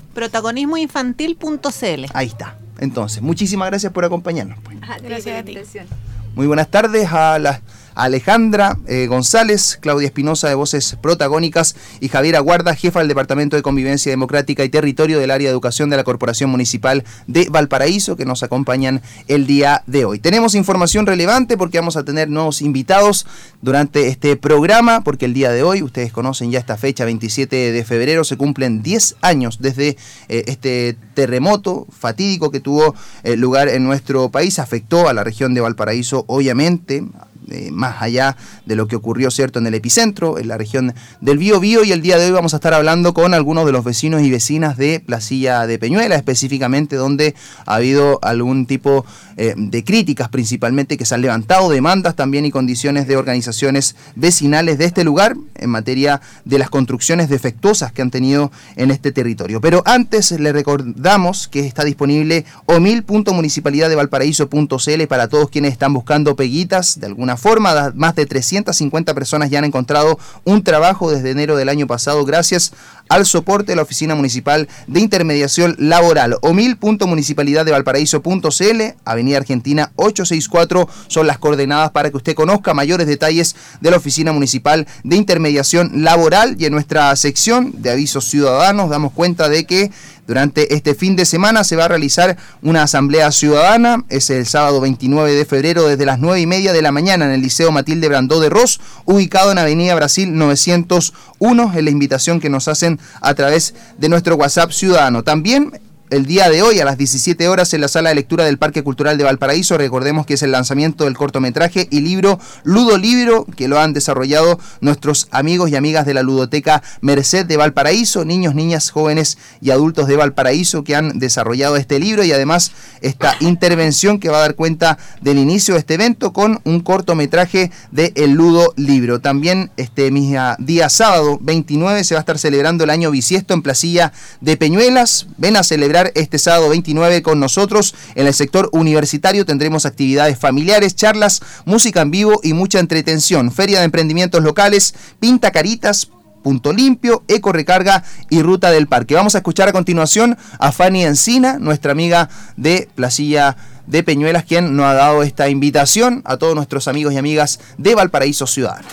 Protagonismoinfantil.cl. 1.14 2.10
Ahí 2.14 2.26
está. 2.28 2.56
Entonces, 2.80 3.22
muchísimas 3.22 3.68
gracias 3.70 3.92
por 3.92 4.04
acompañarnos. 4.04 4.58
pues. 4.62 4.76
Ajá, 4.82 4.96
Gracias 5.02 5.22
por 5.24 5.32
la 5.32 5.38
a 5.38 5.42
ti. 5.42 5.52
invitación. 5.52 5.86
Muy 6.34 6.46
buenas 6.46 6.68
tardes 6.70 7.10
a 7.12 7.38
la 7.38 7.50
a 7.50 7.60
Alejandra 7.98 8.78
eh, 8.86 9.06
González, 9.08 9.78
Claudia 9.80 10.06
Espinosa 10.06 10.48
de 10.48 10.54
Voces 10.54 10.96
Protagónicas 11.00 11.74
y 12.00 12.08
Javiera 12.08 12.40
Guarda, 12.40 12.74
jefa 12.74 13.00
del 13.00 13.08
Departamento 13.08 13.56
de 13.56 13.62
Convivencia 13.62 14.10
Democrática 14.10 14.64
y 14.64 14.68
Territorio 14.68 15.18
del 15.18 15.30
Área 15.32 15.48
de 15.48 15.52
Educación 15.52 15.90
de 15.90 15.96
la 15.96 16.04
Corporación 16.04 16.48
Municipal 16.48 17.04
de 17.26 17.48
Valparaíso, 17.50 18.16
que 18.16 18.24
nos 18.24 18.42
acompañan 18.42 19.02
el 19.26 19.46
día 19.46 19.82
de 19.86 20.04
hoy. 20.04 20.20
Tenemos 20.20 20.54
información 20.54 21.06
relevante 21.06 21.56
porque 21.56 21.78
vamos 21.78 21.96
a 21.96 22.04
tener 22.04 22.28
nuevos 22.28 22.62
invitados 22.62 23.26
durante 23.62 24.06
este 24.06 24.36
programa, 24.36 25.02
porque 25.02 25.24
el 25.24 25.34
día 25.34 25.50
de 25.50 25.62
hoy, 25.62 25.82
ustedes 25.82 26.12
conocen 26.12 26.50
ya 26.50 26.60
esta 26.60 26.76
fecha, 26.76 27.04
27 27.04 27.72
de 27.72 27.84
febrero, 27.84 28.22
se 28.24 28.36
cumplen 28.36 28.82
10 28.82 29.16
años 29.22 29.58
desde 29.60 29.96
eh, 30.28 30.44
este 30.46 30.96
terremoto 31.14 31.86
fatídico 31.90 32.50
que 32.50 32.60
tuvo 32.60 32.94
eh, 33.24 33.36
lugar 33.36 33.68
en 33.68 33.84
nuestro 33.84 34.30
país, 34.30 34.58
afectó 34.58 35.08
a 35.08 35.12
la 35.12 35.24
región 35.24 35.54
de 35.54 35.60
Valparaíso, 35.60 36.24
obviamente, 36.28 37.04
eh, 37.50 37.70
más 37.72 38.02
allá 38.02 38.36
de 38.66 38.76
lo 38.76 38.88
que 38.88 38.96
ocurrió 38.96 39.30
cierto 39.30 39.58
en 39.58 39.66
el 39.66 39.74
epicentro, 39.74 40.38
en 40.38 40.48
la 40.48 40.58
región 40.58 40.94
del 41.20 41.38
Bío 41.38 41.60
Bío, 41.60 41.84
y 41.84 41.92
el 41.92 42.02
día 42.02 42.18
de 42.18 42.26
hoy 42.26 42.32
vamos 42.32 42.54
a 42.54 42.56
estar 42.56 42.74
hablando 42.74 43.14
con 43.14 43.34
algunos 43.34 43.66
de 43.66 43.72
los 43.72 43.84
vecinos 43.84 44.22
y 44.22 44.30
vecinas 44.30 44.76
de 44.76 45.00
Placilla 45.00 45.66
de 45.66 45.78
Peñuela, 45.78 46.16
específicamente 46.16 46.96
donde 46.96 47.34
ha 47.66 47.76
habido 47.76 48.18
algún 48.22 48.66
tipo 48.66 49.04
eh, 49.36 49.54
de 49.56 49.84
críticas 49.84 50.28
principalmente 50.28 50.96
que 50.96 51.04
se 51.04 51.14
han 51.14 51.22
levantado 51.22 51.70
demandas 51.70 52.16
también 52.16 52.44
y 52.44 52.50
condiciones 52.50 53.06
de 53.06 53.16
organizaciones 53.16 53.94
vecinales 54.16 54.78
de 54.78 54.84
este 54.84 55.04
lugar 55.04 55.36
en 55.56 55.70
materia 55.70 56.20
de 56.44 56.58
las 56.58 56.70
construcciones 56.70 57.28
defectuosas 57.28 57.92
que 57.92 58.02
han 58.02 58.10
tenido 58.10 58.50
en 58.76 58.90
este 58.90 59.12
territorio. 59.12 59.60
Pero 59.60 59.84
antes 59.86 60.32
le 60.32 60.52
recordamos 60.52 61.46
que 61.48 61.60
está 61.60 61.84
disponible 61.84 62.44
omil.municipalidaddevalparaíso.cl 62.66 65.06
para 65.08 65.28
todos 65.28 65.50
quienes 65.50 65.72
están 65.72 65.94
buscando 65.94 66.36
peguitas 66.36 67.00
de 67.00 67.06
alguna 67.06 67.37
forma. 67.38 67.72
Da- 67.74 67.92
Más 67.94 68.14
de 68.14 68.26
350 68.26 69.14
personas 69.14 69.48
ya 69.50 69.58
han 69.60 69.64
encontrado 69.64 70.18
un 70.44 70.62
trabajo 70.62 71.10
desde 71.10 71.30
enero 71.30 71.56
del 71.56 71.68
año 71.70 71.86
pasado 71.86 72.24
gracias 72.24 72.72
al 73.08 73.24
soporte 73.24 73.72
de 73.72 73.76
la 73.76 73.82
Oficina 73.82 74.14
Municipal 74.14 74.68
de 74.86 75.00
Intermediación 75.00 75.74
Laboral. 75.78 76.36
omil.municipalidaddevalparaíso.cl, 76.42 78.82
Avenida 79.04 79.36
Argentina 79.38 79.90
864 79.96 80.88
son 81.06 81.26
las 81.26 81.38
coordenadas 81.38 81.90
para 81.90 82.10
que 82.10 82.16
usted 82.16 82.34
conozca 82.34 82.74
mayores 82.74 83.06
detalles 83.06 83.56
de 83.80 83.90
la 83.90 83.96
Oficina 83.96 84.32
Municipal 84.32 84.86
de 85.04 85.16
Intermediación 85.16 86.04
Laboral 86.04 86.56
y 86.58 86.66
en 86.66 86.72
nuestra 86.72 87.14
sección 87.16 87.72
de 87.78 87.90
avisos 87.90 88.24
ciudadanos 88.26 88.90
damos 88.90 89.12
cuenta 89.12 89.48
de 89.48 89.64
que 89.64 89.90
durante 90.28 90.74
este 90.74 90.94
fin 90.94 91.16
de 91.16 91.24
semana 91.24 91.64
se 91.64 91.74
va 91.74 91.86
a 91.86 91.88
realizar 91.88 92.36
una 92.62 92.82
asamblea 92.82 93.32
ciudadana, 93.32 94.04
es 94.10 94.28
el 94.28 94.44
sábado 94.44 94.80
29 94.80 95.32
de 95.32 95.44
febrero 95.46 95.88
desde 95.88 96.04
las 96.04 96.18
9 96.18 96.38
y 96.40 96.46
media 96.46 96.74
de 96.74 96.82
la 96.82 96.92
mañana 96.92 97.24
en 97.24 97.32
el 97.32 97.40
Liceo 97.40 97.72
Matilde 97.72 98.08
Brandó 98.08 98.38
de 98.38 98.50
Ross, 98.50 98.78
ubicado 99.06 99.50
en 99.50 99.58
Avenida 99.58 99.94
Brasil 99.94 100.36
901, 100.36 101.72
es 101.74 101.82
la 101.82 101.90
invitación 101.90 102.40
que 102.40 102.50
nos 102.50 102.68
hacen 102.68 103.00
a 103.22 103.32
través 103.32 103.74
de 103.96 104.10
nuestro 104.10 104.36
WhatsApp 104.36 104.70
ciudadano. 104.70 105.24
También 105.24 105.80
el 106.10 106.26
día 106.26 106.48
de 106.48 106.62
hoy 106.62 106.80
a 106.80 106.84
las 106.84 106.98
17 106.98 107.48
horas 107.48 107.74
en 107.74 107.80
la 107.80 107.88
sala 107.88 108.10
de 108.10 108.14
lectura 108.14 108.44
del 108.44 108.58
Parque 108.58 108.82
Cultural 108.82 109.18
de 109.18 109.24
Valparaíso. 109.24 109.76
Recordemos 109.76 110.26
que 110.26 110.34
es 110.34 110.42
el 110.42 110.52
lanzamiento 110.52 111.04
del 111.04 111.16
cortometraje 111.16 111.88
y 111.90 112.00
libro 112.00 112.38
Ludo 112.64 112.96
Libro, 112.98 113.44
que 113.56 113.68
lo 113.68 113.78
han 113.80 113.92
desarrollado 113.92 114.58
nuestros 114.80 115.28
amigos 115.30 115.70
y 115.70 115.76
amigas 115.76 116.06
de 116.06 116.14
la 116.14 116.22
Ludoteca 116.22 116.82
Merced 117.00 117.46
de 117.46 117.56
Valparaíso, 117.56 118.24
niños, 118.24 118.54
niñas, 118.54 118.90
jóvenes 118.90 119.38
y 119.60 119.70
adultos 119.70 120.06
de 120.06 120.16
Valparaíso 120.16 120.84
que 120.84 120.94
han 120.94 121.18
desarrollado 121.18 121.76
este 121.76 121.98
libro 121.98 122.24
y 122.24 122.32
además 122.32 122.72
esta 123.00 123.36
intervención 123.40 124.18
que 124.18 124.28
va 124.28 124.38
a 124.38 124.42
dar 124.42 124.54
cuenta 124.54 124.98
del 125.20 125.38
inicio 125.38 125.74
de 125.74 125.80
este 125.80 125.94
evento 125.94 126.32
con 126.32 126.60
un 126.64 126.80
cortometraje 126.80 127.70
de 127.90 128.12
El 128.14 128.32
Ludo 128.32 128.72
Libro. 128.76 129.20
También 129.20 129.70
este 129.76 130.10
mismo 130.10 130.28
día 130.58 130.88
sábado 130.88 131.38
29 131.40 132.04
se 132.04 132.14
va 132.14 132.20
a 132.20 132.22
estar 132.22 132.38
celebrando 132.38 132.84
el 132.84 132.90
año 132.90 133.10
bisiesto 133.10 133.54
en 133.54 133.62
Placilla 133.62 134.12
de 134.40 134.56
Peñuelas. 134.56 135.26
Ven 135.38 135.56
a 135.56 135.62
celebrar 135.62 135.97
este 136.14 136.38
sábado 136.38 136.68
29 136.70 137.22
con 137.22 137.40
nosotros. 137.40 137.94
En 138.14 138.26
el 138.26 138.34
sector 138.34 138.68
universitario 138.72 139.44
tendremos 139.44 139.86
actividades 139.86 140.38
familiares, 140.38 140.94
charlas, 140.94 141.42
música 141.64 142.00
en 142.00 142.10
vivo 142.10 142.40
y 142.42 142.52
mucha 142.52 142.78
entretención. 142.78 143.52
Feria 143.52 143.78
de 143.80 143.84
emprendimientos 143.84 144.42
locales, 144.42 144.94
pinta 145.20 145.50
caritas, 145.50 146.10
Punto 146.42 146.72
Limpio, 146.72 147.24
Eco 147.28 147.52
Recarga 147.52 148.04
y 148.30 148.42
Ruta 148.42 148.70
del 148.70 148.86
Parque. 148.86 149.14
Vamos 149.14 149.34
a 149.34 149.38
escuchar 149.38 149.68
a 149.68 149.72
continuación 149.72 150.38
a 150.58 150.72
Fanny 150.72 151.04
Encina, 151.04 151.58
nuestra 151.58 151.92
amiga 151.92 152.30
de 152.56 152.88
Placilla 152.94 153.56
de 153.86 154.02
Peñuelas, 154.02 154.44
quien 154.44 154.76
nos 154.76 154.86
ha 154.86 154.94
dado 154.94 155.22
esta 155.22 155.48
invitación 155.48 156.22
a 156.24 156.36
todos 156.36 156.54
nuestros 156.54 156.88
amigos 156.88 157.12
y 157.12 157.18
amigas 157.18 157.60
de 157.76 157.94
Valparaíso 157.94 158.46
Ciudadano. 158.46 158.88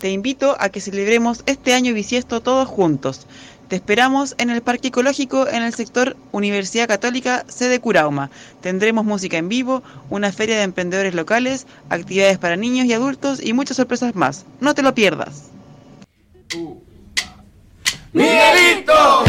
Te 0.00 0.10
invito 0.10 0.56
a 0.58 0.70
que 0.70 0.80
celebremos 0.80 1.42
este 1.46 1.74
año 1.74 1.92
bisiesto 1.92 2.40
todos 2.40 2.66
juntos. 2.66 3.26
Te 3.70 3.76
esperamos 3.76 4.34
en 4.38 4.50
el 4.50 4.62
Parque 4.62 4.88
Ecológico 4.88 5.46
en 5.46 5.62
el 5.62 5.72
sector 5.72 6.16
Universidad 6.32 6.88
Católica 6.88 7.44
sede 7.46 7.78
Curauma. 7.78 8.28
Tendremos 8.60 9.04
música 9.04 9.36
en 9.36 9.48
vivo, 9.48 9.84
una 10.10 10.32
feria 10.32 10.56
de 10.56 10.64
emprendedores 10.64 11.14
locales, 11.14 11.68
actividades 11.88 12.36
para 12.36 12.56
niños 12.56 12.86
y 12.86 12.94
adultos 12.94 13.40
y 13.40 13.52
muchas 13.52 13.76
sorpresas 13.76 14.16
más. 14.16 14.44
No 14.58 14.74
te 14.74 14.82
lo 14.82 14.92
pierdas. 14.92 15.50
¡Miguelito! 18.12 19.22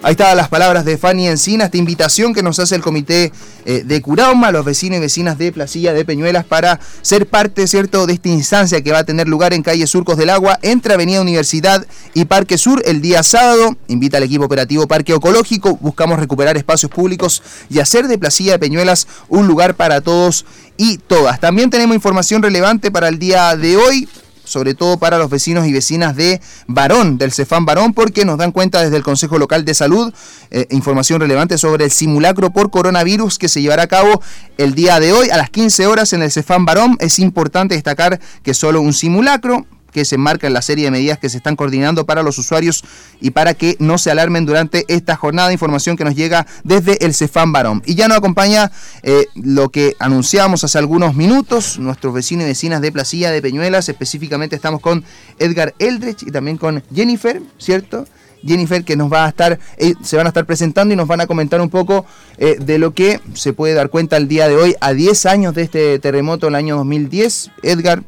Ahí 0.00 0.12
estaban 0.12 0.36
las 0.36 0.48
palabras 0.48 0.84
de 0.84 0.96
Fanny 0.96 1.26
Encina, 1.26 1.64
esta 1.64 1.76
invitación 1.76 2.32
que 2.32 2.40
nos 2.40 2.60
hace 2.60 2.76
el 2.76 2.82
comité 2.82 3.32
eh, 3.64 3.82
de 3.84 4.00
Curauma, 4.00 4.52
los 4.52 4.64
vecinos 4.64 4.98
y 4.98 5.00
vecinas 5.00 5.38
de 5.38 5.50
Placilla 5.50 5.92
de 5.92 6.04
Peñuelas, 6.04 6.44
para 6.44 6.78
ser 7.02 7.26
parte, 7.26 7.66
¿cierto?, 7.66 8.06
de 8.06 8.12
esta 8.12 8.28
instancia 8.28 8.80
que 8.80 8.92
va 8.92 8.98
a 8.98 9.04
tener 9.04 9.26
lugar 9.26 9.52
en 9.52 9.62
calle 9.64 9.88
Surcos 9.88 10.16
del 10.16 10.30
Agua, 10.30 10.60
entre 10.62 10.94
Avenida 10.94 11.20
Universidad 11.20 11.84
y 12.14 12.26
Parque 12.26 12.58
Sur 12.58 12.80
el 12.86 13.00
día 13.00 13.24
sábado. 13.24 13.76
Invita 13.88 14.18
al 14.18 14.22
equipo 14.22 14.44
operativo 14.44 14.86
Parque 14.86 15.14
Ecológico. 15.14 15.76
Buscamos 15.80 16.20
recuperar 16.20 16.56
espacios 16.56 16.92
públicos 16.92 17.42
y 17.68 17.80
hacer 17.80 18.06
de 18.06 18.18
Placilla 18.18 18.52
de 18.52 18.60
Peñuelas 18.60 19.08
un 19.28 19.48
lugar 19.48 19.74
para 19.74 20.00
todos 20.00 20.46
y 20.76 20.98
todas. 20.98 21.40
También 21.40 21.70
tenemos 21.70 21.96
información 21.96 22.40
relevante 22.40 22.92
para 22.92 23.08
el 23.08 23.18
día 23.18 23.56
de 23.56 23.76
hoy 23.76 24.08
sobre 24.48 24.74
todo 24.74 24.98
para 24.98 25.18
los 25.18 25.30
vecinos 25.30 25.66
y 25.66 25.72
vecinas 25.72 26.16
de 26.16 26.40
Barón, 26.66 27.18
del 27.18 27.32
Cefán 27.32 27.64
Barón, 27.64 27.94
porque 27.94 28.24
nos 28.24 28.38
dan 28.38 28.52
cuenta 28.52 28.82
desde 28.82 28.96
el 28.96 29.02
Consejo 29.02 29.38
Local 29.38 29.64
de 29.64 29.74
Salud 29.74 30.12
eh, 30.50 30.66
información 30.70 31.20
relevante 31.20 31.58
sobre 31.58 31.84
el 31.84 31.90
simulacro 31.90 32.50
por 32.50 32.70
coronavirus 32.70 33.38
que 33.38 33.48
se 33.48 33.60
llevará 33.60 33.84
a 33.84 33.86
cabo 33.86 34.22
el 34.56 34.74
día 34.74 34.98
de 35.00 35.12
hoy 35.12 35.30
a 35.30 35.36
las 35.36 35.50
15 35.50 35.86
horas 35.86 36.12
en 36.12 36.22
el 36.22 36.30
Cefán 36.30 36.64
Barón. 36.64 36.96
Es 37.00 37.18
importante 37.18 37.74
destacar 37.74 38.20
que 38.42 38.54
solo 38.54 38.80
un 38.80 38.92
simulacro, 38.92 39.66
que 39.92 40.04
se 40.04 40.16
enmarca 40.16 40.46
en 40.46 40.52
la 40.52 40.62
serie 40.62 40.86
de 40.86 40.90
medidas 40.90 41.18
que 41.18 41.28
se 41.28 41.36
están 41.36 41.56
coordinando 41.56 42.06
para 42.06 42.22
los 42.22 42.38
usuarios 42.38 42.84
y 43.20 43.30
para 43.30 43.54
que 43.54 43.76
no 43.78 43.98
se 43.98 44.10
alarmen 44.10 44.46
durante 44.46 44.84
esta 44.88 45.16
jornada. 45.16 45.52
Información 45.52 45.96
que 45.96 46.04
nos 46.04 46.14
llega 46.14 46.46
desde 46.64 47.04
el 47.04 47.14
Cefán 47.14 47.52
Barón. 47.52 47.82
Y 47.86 47.94
ya 47.94 48.08
nos 48.08 48.18
acompaña 48.18 48.70
eh, 49.02 49.26
lo 49.34 49.70
que 49.70 49.94
anunciamos 49.98 50.64
hace 50.64 50.78
algunos 50.78 51.14
minutos, 51.14 51.78
nuestros 51.78 52.14
vecinos 52.14 52.44
y 52.44 52.48
vecinas 52.48 52.80
de 52.80 52.92
Placilla 52.92 53.30
de 53.30 53.42
Peñuelas. 53.42 53.88
Específicamente 53.88 54.56
estamos 54.56 54.80
con 54.80 55.04
Edgar 55.38 55.74
Eldrich 55.78 56.22
y 56.22 56.30
también 56.30 56.58
con 56.58 56.82
Jennifer, 56.94 57.42
¿cierto? 57.58 58.06
Jennifer 58.46 58.84
que 58.84 58.96
nos 58.96 59.12
va 59.12 59.26
a 59.26 59.28
estar, 59.28 59.58
eh, 59.76 59.94
se 60.02 60.16
van 60.16 60.26
a 60.26 60.28
estar 60.28 60.46
presentando 60.46 60.94
y 60.94 60.96
nos 60.96 61.08
van 61.08 61.20
a 61.20 61.26
comentar 61.26 61.60
un 61.60 61.70
poco 61.70 62.06
eh, 62.36 62.56
de 62.60 62.78
lo 62.78 62.94
que 62.94 63.20
se 63.34 63.52
puede 63.52 63.74
dar 63.74 63.90
cuenta 63.90 64.16
el 64.16 64.28
día 64.28 64.48
de 64.48 64.56
hoy, 64.56 64.76
a 64.80 64.92
10 64.92 65.26
años 65.26 65.54
de 65.54 65.62
este 65.62 65.98
terremoto 65.98 66.48
el 66.48 66.54
año 66.54 66.76
2010. 66.76 67.50
Edgar, 67.62 68.02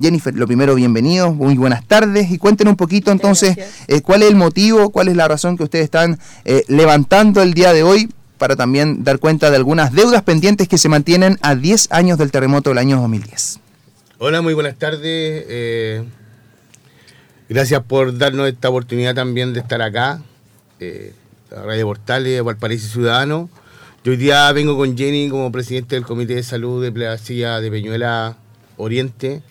Jennifer, 0.00 0.34
lo 0.34 0.46
primero, 0.46 0.76
bienvenido, 0.76 1.32
muy 1.34 1.56
buenas 1.56 1.84
tardes 1.84 2.30
y 2.30 2.38
cuéntenos 2.38 2.72
un 2.72 2.76
poquito 2.76 3.10
entonces 3.10 3.56
eh, 3.88 4.00
cuál 4.00 4.22
es 4.22 4.28
el 4.30 4.36
motivo, 4.36 4.90
cuál 4.90 5.08
es 5.08 5.16
la 5.16 5.26
razón 5.26 5.56
que 5.56 5.64
ustedes 5.64 5.84
están 5.84 6.20
eh, 6.44 6.62
levantando 6.68 7.42
el 7.42 7.52
día 7.52 7.72
de 7.72 7.82
hoy 7.82 8.08
para 8.38 8.54
también 8.54 9.02
dar 9.02 9.18
cuenta 9.18 9.50
de 9.50 9.56
algunas 9.56 9.92
deudas 9.92 10.22
pendientes 10.22 10.68
que 10.68 10.78
se 10.78 10.88
mantienen 10.88 11.38
a 11.42 11.56
10 11.56 11.88
años 11.90 12.16
del 12.16 12.30
terremoto 12.30 12.70
del 12.70 12.78
año 12.78 13.00
2010. 13.00 13.58
Hola, 14.18 14.40
muy 14.40 14.54
buenas 14.54 14.76
tardes. 14.76 15.02
eh, 15.02 16.04
gracias 17.48 17.82
por 17.82 18.16
darnos 18.16 18.48
esta 18.48 18.68
oportunidad 18.68 19.16
también 19.16 19.52
de 19.52 19.60
estar 19.60 19.82
acá. 19.82 20.22
Eh, 20.78 21.12
Radio 21.50 21.86
Portales, 21.86 22.42
Valparaíso 22.42 22.88
Ciudadano. 22.88 23.48
Yo 24.04 24.12
hoy 24.12 24.18
día 24.18 24.50
vengo 24.52 24.76
con 24.76 24.96
Jenny 24.96 25.28
como 25.28 25.50
presidente 25.50 25.96
del 25.96 26.04
Comité 26.04 26.36
de 26.36 26.42
Salud 26.42 26.82
de 26.82 26.92
Placilla 26.92 27.60
de 27.60 27.70
Peñuela 27.70 28.36
Oriente, 28.76 29.42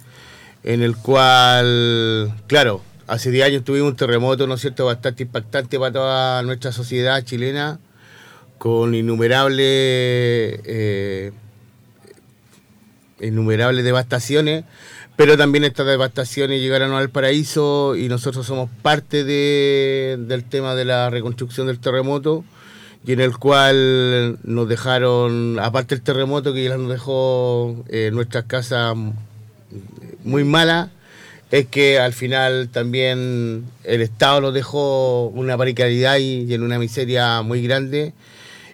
en 0.68 0.82
el 0.84 0.98
cual, 0.98 2.34
claro, 2.48 2.82
hace 3.08 3.32
10 3.32 3.46
años 3.46 3.64
tuvimos 3.64 3.90
un 3.92 3.96
terremoto, 3.96 4.48
¿no 4.48 4.56
es 4.56 4.62
cierto?, 4.62 4.86
bastante 4.86 5.24
impactante 5.24 5.80
para 5.80 5.94
toda 5.94 6.44
nuestra 6.44 6.74
sociedad 6.74 7.24
chilena, 7.24 7.80
con 8.58 8.94
innumerables, 8.94 10.60
eh, 10.66 11.32
innumerables 13.22 13.86
devastaciones, 13.86 14.66
pero 15.16 15.38
también 15.38 15.64
estas 15.64 15.88
devastaciones 15.88 16.60
llegaron 16.60 16.92
al 16.94 17.10
paraíso 17.12 17.96
y 17.96 18.10
nosotros 18.10 18.46
somos 18.46 18.70
parte 18.82 19.24
de- 19.24 20.18
del 20.20 20.44
tema 20.44 20.76
de 20.76 20.84
la 20.84 21.10
reconstrucción 21.10 21.68
del 21.68 21.80
terremoto 21.80 22.44
y 23.06 23.14
en 23.14 23.22
el 23.22 23.38
cual 23.38 24.38
nos 24.44 24.68
dejaron, 24.68 25.60
aparte 25.60 25.96
del 25.96 26.04
terremoto 26.04 26.54
que 26.54 26.68
nos 26.70 26.90
dejó 26.90 27.86
eh, 27.88 28.10
nuestras 28.12 28.44
casas 28.46 28.96
muy 30.28 30.44
malas, 30.44 30.90
es 31.50 31.66
que 31.68 32.00
al 32.00 32.14
final 32.14 32.70
también 32.70 33.66
el 33.84 34.02
Estado 34.02 34.42
nos 34.42 34.54
dejó 34.54 35.28
una 35.28 35.58
precariedad 35.58 36.18
y, 36.18 36.44
y 36.44 36.54
en 36.54 36.64
una 36.64 36.78
miseria 36.78 37.42
muy 37.42 37.62
grande 37.62 38.14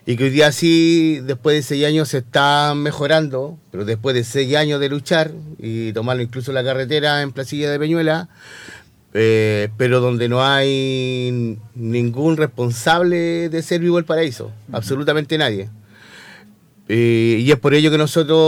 y 0.06 0.16
que 0.16 0.24
hoy 0.24 0.30
día 0.30 0.52
sí, 0.52 1.20
después 1.22 1.56
de 1.56 1.62
seis 1.62 1.86
años 1.86 2.08
se 2.10 2.18
está 2.18 2.74
mejorando, 2.74 3.56
pero 3.70 3.84
después 3.84 4.14
de 4.14 4.24
seis 4.24 4.54
años 4.54 4.78
de 4.80 4.90
luchar 4.90 5.32
y 5.58 5.92
tomarlo 5.92 6.22
incluso 6.22 6.52
la 6.52 6.62
carretera 6.62 7.22
en 7.22 7.32
Placilla 7.32 7.70
de 7.70 7.78
Peñuela, 7.78 8.28
eh, 9.14 9.70
pero 9.78 10.00
donde 10.00 10.28
no 10.28 10.44
hay 10.44 11.58
ningún 11.74 12.36
responsable 12.36 13.48
de 13.48 13.62
ser 13.62 13.80
vivo 13.80 13.98
el 13.98 14.04
paraíso, 14.04 14.52
absolutamente 14.72 15.38
nadie. 15.38 15.70
Eh, 16.88 17.38
y 17.40 17.50
es 17.50 17.58
por 17.58 17.74
ello 17.74 17.90
que 17.90 17.98
nosotros 17.98 18.38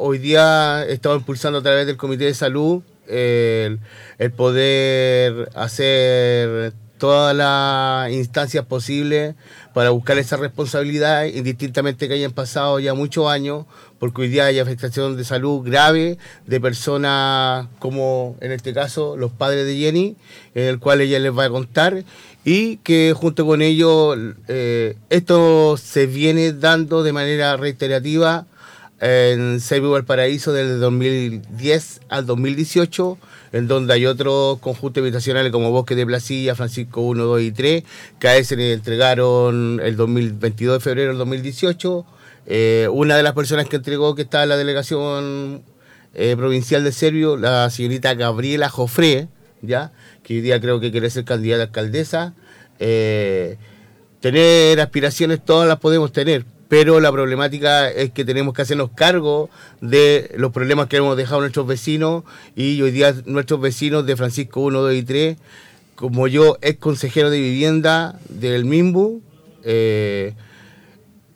hoy 0.00 0.18
día 0.18 0.84
estamos 0.88 1.18
impulsando 1.18 1.58
a 1.58 1.62
través 1.62 1.86
del 1.86 1.98
Comité 1.98 2.24
de 2.24 2.34
Salud 2.34 2.82
el, 3.06 3.78
el 4.18 4.32
poder 4.32 5.50
hacer 5.54 6.72
todas 6.98 7.36
las 7.36 8.10
instancias 8.12 8.64
posibles 8.64 9.34
para 9.74 9.90
buscar 9.90 10.16
esa 10.18 10.36
responsabilidad, 10.36 11.24
indistintamente 11.24 12.08
que 12.08 12.14
hayan 12.14 12.32
pasado 12.32 12.78
ya 12.78 12.94
muchos 12.94 13.28
años, 13.28 13.66
porque 13.98 14.22
hoy 14.22 14.28
día 14.28 14.46
hay 14.46 14.58
afectación 14.58 15.16
de 15.16 15.24
salud 15.24 15.68
grave 15.68 16.16
de 16.46 16.60
personas 16.60 17.66
como 17.78 18.36
en 18.40 18.52
este 18.52 18.72
caso 18.72 19.16
los 19.16 19.32
padres 19.32 19.66
de 19.66 19.76
Jenny, 19.76 20.16
en 20.54 20.64
el 20.64 20.78
cual 20.78 21.02
ella 21.02 21.18
les 21.18 21.36
va 21.36 21.44
a 21.44 21.50
contar, 21.50 22.04
y 22.44 22.76
que 22.78 23.14
junto 23.16 23.46
con 23.46 23.62
ello 23.62 24.14
eh, 24.48 24.96
esto 25.08 25.76
se 25.76 26.06
viene 26.06 26.52
dando 26.52 27.02
de 27.02 27.12
manera 27.12 27.56
reiterativa 27.56 28.46
en 29.00 29.60
Servio 29.60 29.90
Valparaíso 29.90 30.52
desde 30.52 30.76
2010 30.76 32.00
al 32.08 32.26
2018, 32.26 33.18
en 33.52 33.68
donde 33.68 33.92
hay 33.94 34.06
otros 34.06 34.58
conjuntos 34.60 35.02
habitacionales 35.02 35.52
como 35.52 35.70
Bosque 35.70 35.94
de 35.94 36.06
Placilla, 36.06 36.54
Francisco 36.54 37.02
1, 37.02 37.24
2 37.24 37.40
y 37.42 37.52
3, 37.52 37.84
que 38.18 38.28
a 38.28 38.36
ese 38.36 38.56
le 38.56 38.72
entregaron 38.72 39.80
el 39.82 39.96
2022 39.96 40.78
de 40.78 40.80
febrero 40.80 41.08
del 41.10 41.18
2018. 41.18 42.06
Eh, 42.46 42.88
una 42.92 43.16
de 43.16 43.22
las 43.22 43.32
personas 43.32 43.68
que 43.68 43.76
entregó, 43.76 44.14
que 44.14 44.22
está 44.22 44.42
en 44.42 44.50
la 44.50 44.56
delegación 44.56 45.62
eh, 46.14 46.34
provincial 46.36 46.84
de 46.84 46.92
Servio, 46.92 47.36
la 47.36 47.68
señorita 47.70 48.14
Gabriela 48.14 48.68
Jofré, 48.68 49.28
¿ya? 49.66 49.92
que 50.22 50.34
hoy 50.34 50.40
día 50.40 50.60
creo 50.60 50.80
que 50.80 50.90
quiere 50.90 51.10
ser 51.10 51.24
candidata 51.24 51.62
a 51.62 51.66
alcaldesa. 51.66 52.34
Eh, 52.78 53.56
tener 54.20 54.80
aspiraciones 54.80 55.44
todas 55.44 55.68
las 55.68 55.78
podemos 55.78 56.10
tener, 56.12 56.44
pero 56.68 56.98
la 57.00 57.12
problemática 57.12 57.90
es 57.90 58.10
que 58.10 58.24
tenemos 58.24 58.54
que 58.54 58.62
hacernos 58.62 58.90
cargo 58.94 59.50
de 59.80 60.32
los 60.36 60.50
problemas 60.50 60.88
que 60.88 60.96
hemos 60.96 61.16
dejado 61.16 61.40
nuestros 61.40 61.66
vecinos 61.66 62.24
y 62.56 62.80
hoy 62.80 62.90
día 62.90 63.14
nuestros 63.26 63.60
vecinos 63.60 64.06
de 64.06 64.16
Francisco 64.16 64.60
1, 64.60 64.80
2 64.80 64.94
y 64.94 65.02
3, 65.02 65.36
como 65.94 66.26
yo, 66.26 66.56
ex 66.62 66.78
consejero 66.78 67.30
de 67.30 67.38
vivienda 67.38 68.18
del 68.28 68.64
MIMBU, 68.64 69.22
eh, 69.62 70.34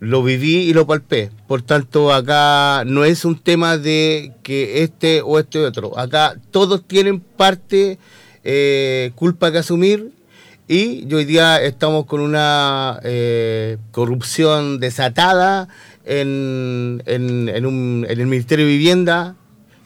lo 0.00 0.22
viví 0.22 0.58
y 0.58 0.72
lo 0.72 0.86
palpé. 0.86 1.30
Por 1.46 1.62
tanto, 1.62 2.12
acá 2.12 2.84
no 2.86 3.04
es 3.04 3.24
un 3.24 3.38
tema 3.38 3.78
de 3.78 4.32
que 4.42 4.82
este 4.82 5.22
o 5.22 5.38
este 5.38 5.58
otro. 5.58 5.98
Acá 5.98 6.36
todos 6.50 6.86
tienen 6.86 7.20
parte 7.20 7.98
eh, 8.44 9.10
culpa 9.16 9.50
que 9.50 9.58
asumir 9.58 10.12
y 10.68 11.12
hoy 11.12 11.24
día 11.24 11.60
estamos 11.62 12.06
con 12.06 12.20
una 12.20 13.00
eh, 13.02 13.78
corrupción 13.90 14.78
desatada 14.80 15.68
en, 16.04 17.02
en- 17.06 17.48
en 17.48 17.66
un- 17.66 18.06
en 18.08 18.20
el 18.20 18.26
Ministerio 18.26 18.64
de 18.66 18.72
Vivienda, 18.72 19.34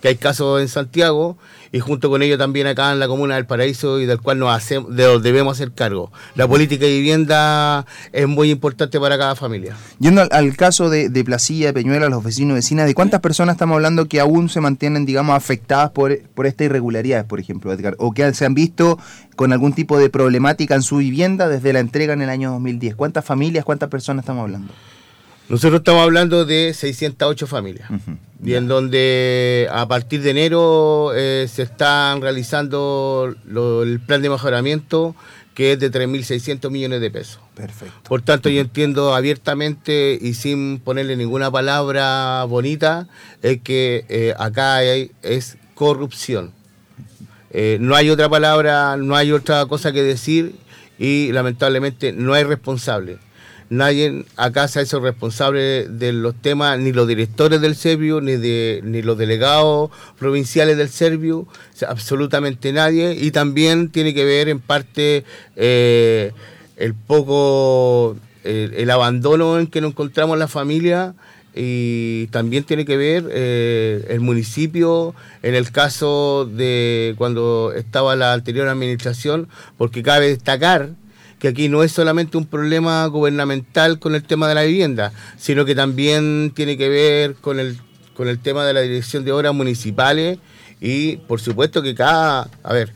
que 0.01 0.09
hay 0.09 0.16
casos 0.16 0.61
en 0.61 0.68
Santiago, 0.68 1.38
y 1.72 1.80
junto 1.80 2.11
con 2.11 2.22
ello 2.22 2.37
también 2.37 2.66
acá 2.66 2.92
en 2.92 3.00
la 3.00 3.08
Comuna 3.08 3.37
del 3.37 3.46
Paraíso 3.46 3.98
y 3.98 4.04
del 4.04 4.20
cual 4.20 4.38
nos 4.38 4.54
hacemos, 4.54 4.94
de 4.94 5.18
debemos 5.20 5.56
hacer 5.56 5.72
cargo. 5.72 6.12
La 6.35 6.46
política 6.46 6.85
de 6.85 6.92
vivienda 6.92 7.87
es 8.12 8.28
muy 8.28 8.50
importante 8.50 9.00
para 9.00 9.16
cada 9.16 9.35
familia. 9.35 9.74
Yendo 9.98 10.22
al, 10.30 10.56
caso 10.56 10.90
de, 10.90 11.08
de 11.08 11.24
Placilla, 11.24 11.68
de 11.68 11.72
Peñuela, 11.72 12.11
los 12.11 12.22
vecinos 12.22 12.52
y 12.52 12.54
vecinas, 12.56 12.87
¿de 12.87 12.94
cuántas 12.94 13.20
personas 13.20 13.54
estamos 13.54 13.76
hablando 13.76 14.06
que 14.06 14.20
aún 14.20 14.50
se 14.50 14.61
mantienen, 14.61 15.06
digamos, 15.06 15.35
afectadas 15.35 15.90
por, 15.90 16.18
por 16.35 16.46
esta 16.46 16.64
irregularidad, 16.64 17.26
por 17.26 17.40
ejemplo, 17.40 17.72
Edgar? 17.72 17.96
¿O 17.98 18.12
que 18.12 18.32
se 18.35 18.44
han 18.44 18.54
visto 18.54 18.98
con 19.35 19.52
algún 19.52 19.72
tipo 19.72 19.98
de 19.98 20.11
problemática 20.11 20.74
en 20.74 20.82
su 20.82 20.98
vivienda 20.98 21.48
desde 21.48 21.72
la 21.72 21.80
entrega 21.80 22.12
en 22.12 22.20
el 22.20 22.28
año 22.28 22.50
2010? 22.52 22.96
¿Cuántas 22.96 23.24
familias, 23.24 23.64
cuántas 23.64 23.88
personas 23.88 24.24
estamos 24.24 24.42
hablando? 24.42 24.74
Nosotros 25.48 25.81
estamos 25.81 26.02
hablando 26.02 26.44
de 26.44 26.72
608 26.72 27.46
familias, 27.46 27.88
y 28.44 28.55
en 28.55 28.68
donde 28.68 29.68
a 29.70 29.87
partir 29.87 30.22
de 30.22 30.31
enero 30.31 31.12
eh, 31.14 31.46
se 31.52 31.62
están 31.62 32.20
realizando 32.22 33.35
lo- 33.46 33.83
el 33.83 34.00
plan 34.00 34.22
de 34.22 34.31
mejoramiento 34.31 35.14
que 35.55 35.72
es 35.72 35.78
de 35.78 35.90
3.600 35.90 36.70
millones 36.70 37.02
de 37.02 37.11
pesos. 37.11 37.38
Perfecto. 37.55 37.94
Por 38.09 38.22
tanto, 38.22 38.48
yo 38.48 38.62
entiendo 38.62 39.14
abiertamente 39.14 40.18
y 40.18 40.33
sin 40.33 40.78
ponerle 40.78 41.14
ninguna 41.16 41.50
palabra 41.50 42.44
bonita, 42.44 43.07
es 43.42 43.61
que 43.61 44.07
eh, 44.09 44.33
acá 44.38 44.76
hay- 44.76 45.11
es 45.22 45.59
corrupción. 45.74 46.52
Eh, 47.50 47.76
no 47.81 47.94
hay 47.94 48.09
otra 48.09 48.31
palabra, 48.31 48.96
no 48.96 49.14
hay 49.14 49.31
otra 49.33 49.66
cosa 49.66 49.92
que 49.92 50.02
decir 50.02 50.55
y 50.98 51.31
lamentablemente 51.33 52.12
no 52.14 52.33
hay 52.33 52.44
responsable. 52.44 53.18
Nadie 53.72 54.26
acá 54.37 54.68
se 54.68 54.80
ha 54.80 54.82
hecho 54.82 55.00
responsable 55.00 55.88
de 55.88 56.12
los 56.12 56.35
temas, 56.35 56.78
ni 56.78 56.92
los 56.92 57.08
directores 57.08 57.62
del 57.62 57.74
Servio, 57.74 58.20
ni, 58.20 58.37
de, 58.37 58.82
ni 58.85 59.00
los 59.00 59.16
delegados 59.16 59.90
provinciales 60.18 60.76
del 60.76 60.90
Servio, 60.90 61.48
absolutamente 61.88 62.70
nadie. 62.74 63.14
Y 63.14 63.30
también 63.30 63.88
tiene 63.88 64.12
que 64.12 64.26
ver 64.26 64.50
en 64.50 64.61
parte 64.61 65.24
eh, 65.56 66.32
el 66.76 66.92
poco, 66.92 68.18
el, 68.44 68.74
el 68.74 68.90
abandono 68.90 69.58
en 69.58 69.66
que 69.68 69.80
nos 69.80 69.92
encontramos 69.92 70.37
la 70.37 70.48
familia 70.48 71.14
y 71.54 72.26
también 72.26 72.64
tiene 72.64 72.85
que 72.85 72.98
ver 72.98 73.24
eh, 73.30 74.04
el 74.11 74.20
municipio 74.20 75.14
en 75.42 75.54
el 75.54 75.70
caso 75.70 76.46
de 76.46 77.14
cuando 77.16 77.72
estaba 77.74 78.16
la 78.16 78.35
anterior 78.35 78.68
administración, 78.68 79.48
porque 79.78 80.02
cabe 80.02 80.28
destacar 80.28 80.90
que 81.42 81.48
aquí 81.48 81.68
no 81.68 81.83
es 81.83 81.90
solamente 81.90 82.37
un 82.37 82.46
problema 82.46 83.05
gubernamental 83.07 83.98
con 83.98 84.14
el 84.14 84.22
tema 84.22 84.46
de 84.46 84.55
la 84.55 84.62
vivienda, 84.62 85.11
sino 85.37 85.64
que 85.64 85.74
también 85.74 86.52
tiene 86.55 86.76
que 86.76 86.88
ver 86.88 87.35
con 87.35 87.59
el, 87.59 87.81
con 88.14 88.28
el 88.28 88.38
tema 88.38 88.64
de 88.64 88.72
la 88.72 88.81
dirección 88.83 89.24
de 89.24 89.33
obras 89.33 89.52
municipales 89.52 90.38
y 90.81 91.16
por 91.16 91.40
supuesto 91.40 91.83
que 91.83 91.96
cada, 91.96 92.48
a 92.62 92.72
ver, 92.72 92.94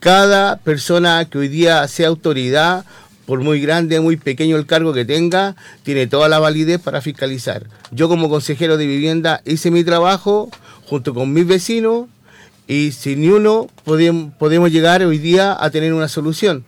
cada 0.00 0.56
persona 0.56 1.26
que 1.26 1.36
hoy 1.36 1.48
día 1.48 1.86
sea 1.86 2.08
autoridad 2.08 2.86
por 3.26 3.40
muy 3.40 3.60
grande, 3.60 4.00
muy 4.00 4.16
pequeño 4.16 4.56
el 4.56 4.64
cargo 4.64 4.94
que 4.94 5.04
tenga, 5.04 5.54
tiene 5.82 6.06
toda 6.06 6.30
la 6.30 6.38
validez 6.38 6.80
para 6.80 7.02
fiscalizar. 7.02 7.66
Yo 7.90 8.08
como 8.08 8.30
consejero 8.30 8.78
de 8.78 8.86
vivienda 8.86 9.42
hice 9.44 9.70
mi 9.70 9.84
trabajo 9.84 10.50
junto 10.86 11.12
con 11.12 11.34
mis 11.34 11.46
vecinos 11.46 12.06
y 12.66 12.92
sin 12.92 13.20
ni 13.20 13.28
uno 13.28 13.68
podemos, 13.84 14.72
llegar 14.72 15.02
hoy 15.02 15.18
día 15.18 15.54
a 15.62 15.68
tener 15.68 15.92
una 15.92 16.08
solución. 16.08 16.64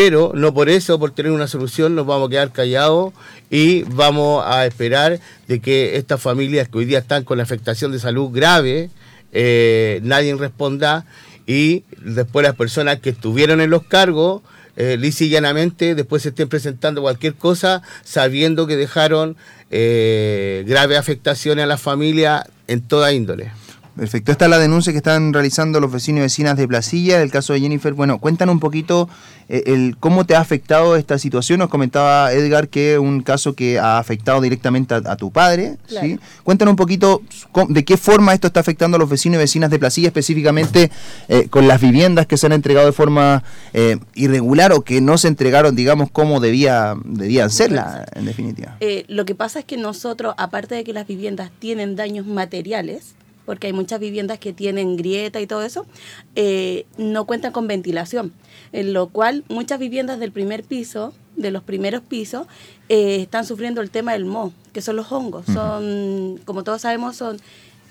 Pero 0.00 0.30
no 0.32 0.54
por 0.54 0.68
eso, 0.68 0.96
por 1.00 1.10
tener 1.10 1.32
una 1.32 1.48
solución, 1.48 1.96
nos 1.96 2.06
vamos 2.06 2.28
a 2.28 2.30
quedar 2.30 2.52
callados 2.52 3.12
y 3.50 3.82
vamos 3.82 4.44
a 4.46 4.64
esperar 4.64 5.18
de 5.48 5.58
que 5.58 5.96
estas 5.96 6.22
familias 6.22 6.68
que 6.68 6.78
hoy 6.78 6.84
día 6.84 7.00
están 7.00 7.24
con 7.24 7.40
afectación 7.40 7.90
de 7.90 7.98
salud 7.98 8.30
grave, 8.30 8.90
eh, 9.32 9.98
nadie 10.04 10.36
responda 10.36 11.04
y 11.48 11.82
después 12.00 12.46
las 12.46 12.54
personas 12.54 13.00
que 13.00 13.10
estuvieron 13.10 13.60
en 13.60 13.70
los 13.70 13.82
cargos 13.82 14.42
eh, 14.76 14.96
después 15.00 16.22
se 16.22 16.28
estén 16.28 16.48
presentando 16.48 17.02
cualquier 17.02 17.34
cosa 17.34 17.82
sabiendo 18.04 18.68
que 18.68 18.76
dejaron 18.76 19.36
eh, 19.72 20.62
graves 20.68 20.96
afectaciones 20.96 21.64
a 21.64 21.66
la 21.66 21.76
familia 21.76 22.46
en 22.68 22.82
toda 22.82 23.12
índole. 23.12 23.50
Perfecto. 23.98 24.30
Esta 24.30 24.44
es 24.44 24.50
la 24.52 24.58
denuncia 24.60 24.92
que 24.92 24.98
están 24.98 25.32
realizando 25.32 25.80
los 25.80 25.90
vecinos 25.90 26.18
y 26.20 26.22
vecinas 26.22 26.56
de 26.56 26.68
Placilla, 26.68 27.18
del 27.18 27.32
caso 27.32 27.52
de 27.52 27.60
Jennifer. 27.60 27.92
Bueno, 27.94 28.18
cuéntanos 28.20 28.52
un 28.52 28.60
poquito 28.60 29.08
eh, 29.48 29.64
el 29.66 29.96
cómo 29.98 30.24
te 30.24 30.36
ha 30.36 30.40
afectado 30.40 30.94
esta 30.94 31.18
situación. 31.18 31.58
Nos 31.58 31.68
comentaba 31.68 32.32
Edgar 32.32 32.68
que 32.68 32.92
es 32.92 32.98
un 33.00 33.22
caso 33.22 33.54
que 33.54 33.80
ha 33.80 33.98
afectado 33.98 34.40
directamente 34.40 34.94
a, 34.94 34.98
a 35.04 35.16
tu 35.16 35.32
padre. 35.32 35.78
Claro. 35.88 36.06
¿sí? 36.06 36.20
Cuéntanos 36.44 36.72
un 36.72 36.76
poquito 36.76 37.22
cómo- 37.50 37.66
de 37.74 37.84
qué 37.84 37.96
forma 37.96 38.34
esto 38.34 38.46
está 38.46 38.60
afectando 38.60 38.94
a 38.96 39.00
los 39.00 39.10
vecinos 39.10 39.34
y 39.34 39.38
vecinas 39.38 39.68
de 39.68 39.80
Placilla, 39.80 40.06
específicamente 40.08 40.92
eh, 41.26 41.48
con 41.48 41.66
las 41.66 41.80
viviendas 41.80 42.26
que 42.28 42.36
se 42.36 42.46
han 42.46 42.52
entregado 42.52 42.86
de 42.86 42.92
forma 42.92 43.42
eh, 43.72 43.96
irregular 44.14 44.72
o 44.72 44.82
que 44.82 45.00
no 45.00 45.18
se 45.18 45.26
entregaron, 45.26 45.74
digamos, 45.74 46.08
como 46.12 46.38
debía, 46.38 46.94
debían 47.04 47.50
serla, 47.50 48.06
en 48.14 48.26
definitiva. 48.26 48.76
Eh, 48.78 49.04
lo 49.08 49.24
que 49.24 49.34
pasa 49.34 49.58
es 49.58 49.64
que 49.64 49.76
nosotros, 49.76 50.34
aparte 50.38 50.76
de 50.76 50.84
que 50.84 50.92
las 50.92 51.08
viviendas 51.08 51.50
tienen 51.58 51.96
daños 51.96 52.26
materiales, 52.26 53.14
porque 53.48 53.66
hay 53.68 53.72
muchas 53.72 53.98
viviendas 53.98 54.38
que 54.38 54.52
tienen 54.52 54.98
grieta 54.98 55.40
y 55.40 55.46
todo 55.46 55.62
eso, 55.62 55.86
eh, 56.34 56.84
no 56.98 57.24
cuentan 57.24 57.50
con 57.50 57.66
ventilación, 57.66 58.34
en 58.72 58.92
lo 58.92 59.08
cual 59.08 59.42
muchas 59.48 59.78
viviendas 59.78 60.20
del 60.20 60.32
primer 60.32 60.64
piso, 60.64 61.14
de 61.34 61.50
los 61.50 61.62
primeros 61.62 62.02
pisos, 62.02 62.46
eh, 62.90 63.22
están 63.22 63.46
sufriendo 63.46 63.80
el 63.80 63.88
tema 63.88 64.12
del 64.12 64.26
moho, 64.26 64.52
que 64.74 64.82
son 64.82 64.96
los 64.96 65.10
hongos. 65.10 65.46
Son, 65.46 66.38
como 66.44 66.62
todos 66.62 66.82
sabemos, 66.82 67.16
son 67.16 67.38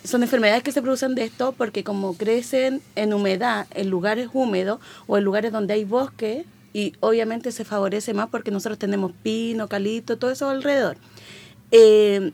son 0.04 0.22
enfermedades 0.22 0.62
que 0.62 0.72
se 0.72 0.84
producen 0.84 1.15
de 1.15 1.24
esto 1.24 1.56
porque 1.58 1.84
como 1.84 2.13
crecen 2.13 2.80
en 2.96 3.15
humedad, 3.15 3.65
en 3.74 3.89
lugares 3.89 4.30
húmedos 4.34 4.80
o 5.08 5.17
en 5.17 5.24
lugares 5.24 5.52
donde 5.52 5.74
hay 5.74 5.86
bosque, 5.86 6.46
y 6.72 6.93
obviamente 7.00 7.52
se 7.52 7.65
favorece 7.65 8.13
más 8.13 8.30
porque 8.30 8.52
nosotros 8.52 8.78
tenemos 8.78 9.12
pino, 9.24 9.67
calito, 9.67 10.20
todo 10.20 10.30
eso 10.30 10.50
alrededor. 10.50 10.98
Eh, 11.72 12.32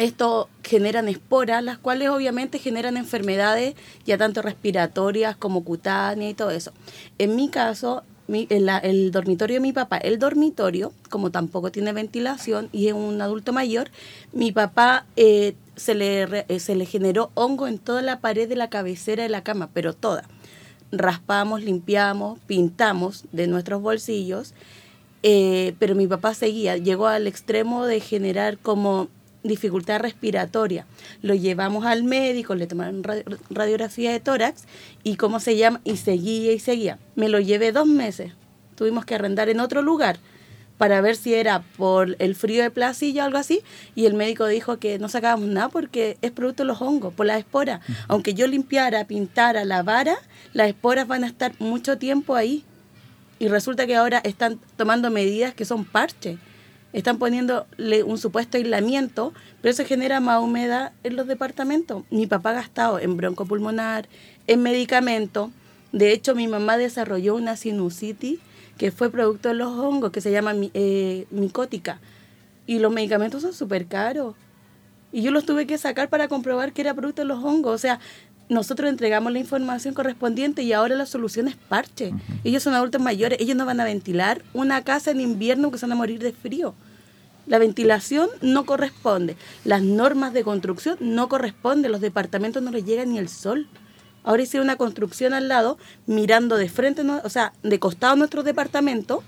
esto 0.00 0.48
generan 0.62 1.08
esporas, 1.08 1.62
las 1.62 1.78
cuales 1.78 2.08
obviamente 2.08 2.58
generan 2.58 2.96
enfermedades 2.96 3.74
ya 4.04 4.18
tanto 4.18 4.42
respiratorias 4.42 5.36
como 5.36 5.64
cutáneas 5.64 6.32
y 6.32 6.34
todo 6.34 6.50
eso. 6.50 6.72
En 7.18 7.36
mi 7.36 7.48
caso, 7.48 8.02
el 8.28 9.10
dormitorio 9.10 9.56
de 9.56 9.60
mi 9.60 9.72
papá, 9.72 9.98
el 9.98 10.18
dormitorio, 10.18 10.92
como 11.08 11.30
tampoco 11.30 11.70
tiene 11.70 11.92
ventilación 11.92 12.68
y 12.72 12.88
es 12.88 12.94
un 12.94 13.20
adulto 13.20 13.52
mayor, 13.52 13.90
mi 14.32 14.52
papá 14.52 15.04
eh, 15.16 15.54
se, 15.76 15.94
le, 15.94 16.44
eh, 16.48 16.60
se 16.60 16.76
le 16.76 16.86
generó 16.86 17.30
hongo 17.34 17.66
en 17.66 17.78
toda 17.78 18.02
la 18.02 18.20
pared 18.20 18.48
de 18.48 18.56
la 18.56 18.70
cabecera 18.70 19.22
de 19.22 19.28
la 19.28 19.42
cama, 19.42 19.70
pero 19.74 19.92
toda. 19.92 20.24
Raspamos, 20.92 21.62
limpiamos, 21.62 22.38
pintamos 22.46 23.24
de 23.32 23.46
nuestros 23.46 23.80
bolsillos 23.80 24.54
eh, 25.22 25.74
pero 25.78 25.94
mi 25.94 26.06
papá 26.06 26.32
seguía, 26.32 26.78
llegó 26.78 27.06
al 27.06 27.26
extremo 27.26 27.84
de 27.84 28.00
generar 28.00 28.56
como 28.56 29.08
dificultad 29.42 30.00
respiratoria. 30.00 30.86
Lo 31.22 31.34
llevamos 31.34 31.86
al 31.86 32.04
médico, 32.04 32.54
le 32.54 32.66
tomaron 32.66 33.02
ra- 33.02 33.22
radiografía 33.50 34.12
de 34.12 34.20
tórax 34.20 34.64
y 35.02 35.16
cómo 35.16 35.40
se 35.40 35.56
llama, 35.56 35.80
y 35.84 35.96
seguía 35.96 36.52
y 36.52 36.58
seguía. 36.58 36.98
Me 37.16 37.28
lo 37.28 37.40
llevé 37.40 37.72
dos 37.72 37.86
meses. 37.86 38.32
Tuvimos 38.74 39.04
que 39.04 39.14
arrendar 39.14 39.48
en 39.48 39.60
otro 39.60 39.82
lugar 39.82 40.18
para 40.78 41.02
ver 41.02 41.14
si 41.14 41.34
era 41.34 41.62
por 41.76 42.16
el 42.18 42.34
frío 42.34 42.62
de 42.62 42.70
placilla 42.70 43.24
o 43.24 43.26
algo 43.26 43.36
así, 43.36 43.60
y 43.94 44.06
el 44.06 44.14
médico 44.14 44.46
dijo 44.46 44.78
que 44.78 44.98
no 44.98 45.10
sacábamos 45.10 45.48
nada 45.48 45.68
porque 45.68 46.16
es 46.22 46.30
producto 46.30 46.62
de 46.62 46.68
los 46.68 46.80
hongos, 46.80 47.12
por 47.12 47.26
las 47.26 47.38
esporas. 47.38 47.80
Aunque 48.08 48.32
yo 48.32 48.46
limpiara, 48.46 49.06
pintara, 49.06 49.66
lavara, 49.66 50.16
las 50.54 50.68
esporas 50.68 51.06
van 51.06 51.24
a 51.24 51.26
estar 51.26 51.52
mucho 51.58 51.98
tiempo 51.98 52.34
ahí. 52.34 52.64
Y 53.38 53.48
resulta 53.48 53.86
que 53.86 53.96
ahora 53.96 54.22
están 54.24 54.58
tomando 54.76 55.10
medidas 55.10 55.52
que 55.54 55.66
son 55.66 55.84
parches. 55.84 56.38
Están 56.92 57.18
poniéndole 57.18 58.02
un 58.02 58.18
supuesto 58.18 58.56
aislamiento, 58.56 59.32
pero 59.60 59.72
eso 59.72 59.84
genera 59.84 60.20
más 60.20 60.42
humedad 60.42 60.92
en 61.04 61.16
los 61.16 61.26
departamentos. 61.26 62.02
Mi 62.10 62.26
papá 62.26 62.50
ha 62.50 62.54
gastado 62.54 62.98
en 62.98 63.16
broncopulmonar, 63.16 64.08
en 64.46 64.62
medicamentos. 64.62 65.50
De 65.92 66.12
hecho, 66.12 66.34
mi 66.34 66.48
mamá 66.48 66.76
desarrolló 66.76 67.36
una 67.36 67.56
sinusitis 67.56 68.40
que 68.76 68.90
fue 68.90 69.10
producto 69.10 69.50
de 69.50 69.54
los 69.54 69.78
hongos, 69.78 70.10
que 70.10 70.20
se 70.20 70.32
llama 70.32 70.54
eh, 70.74 71.26
micótica. 71.30 72.00
Y 72.66 72.78
los 72.78 72.92
medicamentos 72.92 73.42
son 73.42 73.52
súper 73.52 73.86
caros. 73.86 74.34
Y 75.12 75.22
yo 75.22 75.30
los 75.32 75.44
tuve 75.44 75.66
que 75.66 75.76
sacar 75.78 76.08
para 76.08 76.28
comprobar 76.28 76.72
que 76.72 76.80
era 76.80 76.94
producto 76.94 77.22
de 77.22 77.28
los 77.28 77.42
hongos. 77.44 77.74
O 77.74 77.78
sea, 77.78 78.00
nosotros 78.50 78.90
entregamos 78.90 79.32
la 79.32 79.38
información 79.38 79.94
correspondiente 79.94 80.62
y 80.62 80.72
ahora 80.72 80.96
la 80.96 81.06
solución 81.06 81.48
es 81.48 81.56
parche. 81.56 82.12
Ellos 82.44 82.62
son 82.62 82.74
adultos 82.74 83.00
mayores, 83.00 83.40
ellos 83.40 83.56
no 83.56 83.64
van 83.64 83.80
a 83.80 83.84
ventilar 83.84 84.42
una 84.52 84.82
casa 84.82 85.12
en 85.12 85.20
invierno 85.20 85.70
que 85.70 85.78
se 85.78 85.86
van 85.86 85.92
a 85.92 85.96
morir 85.96 86.18
de 86.18 86.32
frío. 86.32 86.74
La 87.46 87.58
ventilación 87.58 88.28
no 88.42 88.66
corresponde. 88.66 89.36
Las 89.64 89.82
normas 89.82 90.32
de 90.32 90.42
construcción 90.42 90.96
no 91.00 91.28
corresponden. 91.28 91.92
Los 91.92 92.00
departamentos 92.00 92.62
no 92.62 92.70
les 92.70 92.84
llega 92.84 93.04
ni 93.04 93.18
el 93.18 93.28
sol. 93.28 93.68
Ahora 94.24 94.42
hicieron 94.42 94.66
una 94.66 94.76
construcción 94.76 95.32
al 95.32 95.48
lado, 95.48 95.78
mirando 96.06 96.56
de 96.56 96.68
frente, 96.68 97.02
o 97.02 97.28
sea, 97.30 97.52
de 97.62 97.78
costado 97.78 98.12
a 98.12 98.16
nuestro 98.16 98.42
departamento, 98.42 99.22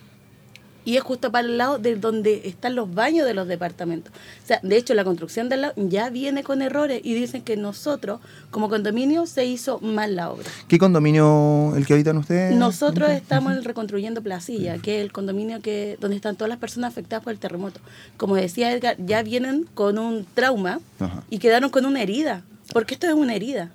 y 0.84 0.96
es 0.96 1.02
justo 1.02 1.30
para 1.30 1.46
el 1.46 1.58
lado 1.58 1.78
de 1.78 1.96
donde 1.96 2.42
están 2.44 2.74
los 2.74 2.92
baños 2.92 3.26
de 3.26 3.34
los 3.34 3.48
departamentos. 3.48 4.12
O 4.42 4.46
sea, 4.46 4.60
de 4.62 4.76
hecho, 4.76 4.94
la 4.94 5.04
construcción 5.04 5.48
del 5.48 5.62
lado 5.62 5.74
ya 5.76 6.10
viene 6.10 6.42
con 6.42 6.62
errores 6.62 7.00
y 7.04 7.14
dicen 7.14 7.42
que 7.42 7.56
nosotros, 7.56 8.20
como 8.50 8.68
condominio, 8.68 9.26
se 9.26 9.44
hizo 9.44 9.78
mal 9.80 10.16
la 10.16 10.30
obra. 10.30 10.48
¿Qué 10.68 10.78
condominio 10.78 11.74
el 11.76 11.86
que 11.86 11.94
habitan 11.94 12.16
ustedes? 12.16 12.56
Nosotros 12.56 13.10
estamos 13.10 13.52
en 13.52 13.64
reconstruyendo 13.64 14.22
Placilla, 14.22 14.78
que 14.78 14.98
es 14.98 15.02
el 15.02 15.12
condominio 15.12 15.60
que 15.60 15.96
donde 16.00 16.16
están 16.16 16.36
todas 16.36 16.48
las 16.48 16.58
personas 16.58 16.92
afectadas 16.92 17.22
por 17.24 17.32
el 17.32 17.38
terremoto. 17.38 17.80
Como 18.16 18.36
decía 18.36 18.72
Edgar, 18.72 18.96
ya 18.98 19.22
vienen 19.22 19.66
con 19.74 19.98
un 19.98 20.26
trauma 20.34 20.80
Ajá. 20.98 21.22
y 21.30 21.38
quedaron 21.38 21.70
con 21.70 21.86
una 21.86 22.02
herida, 22.02 22.42
porque 22.72 22.94
esto 22.94 23.06
es 23.06 23.14
una 23.14 23.34
herida. 23.34 23.70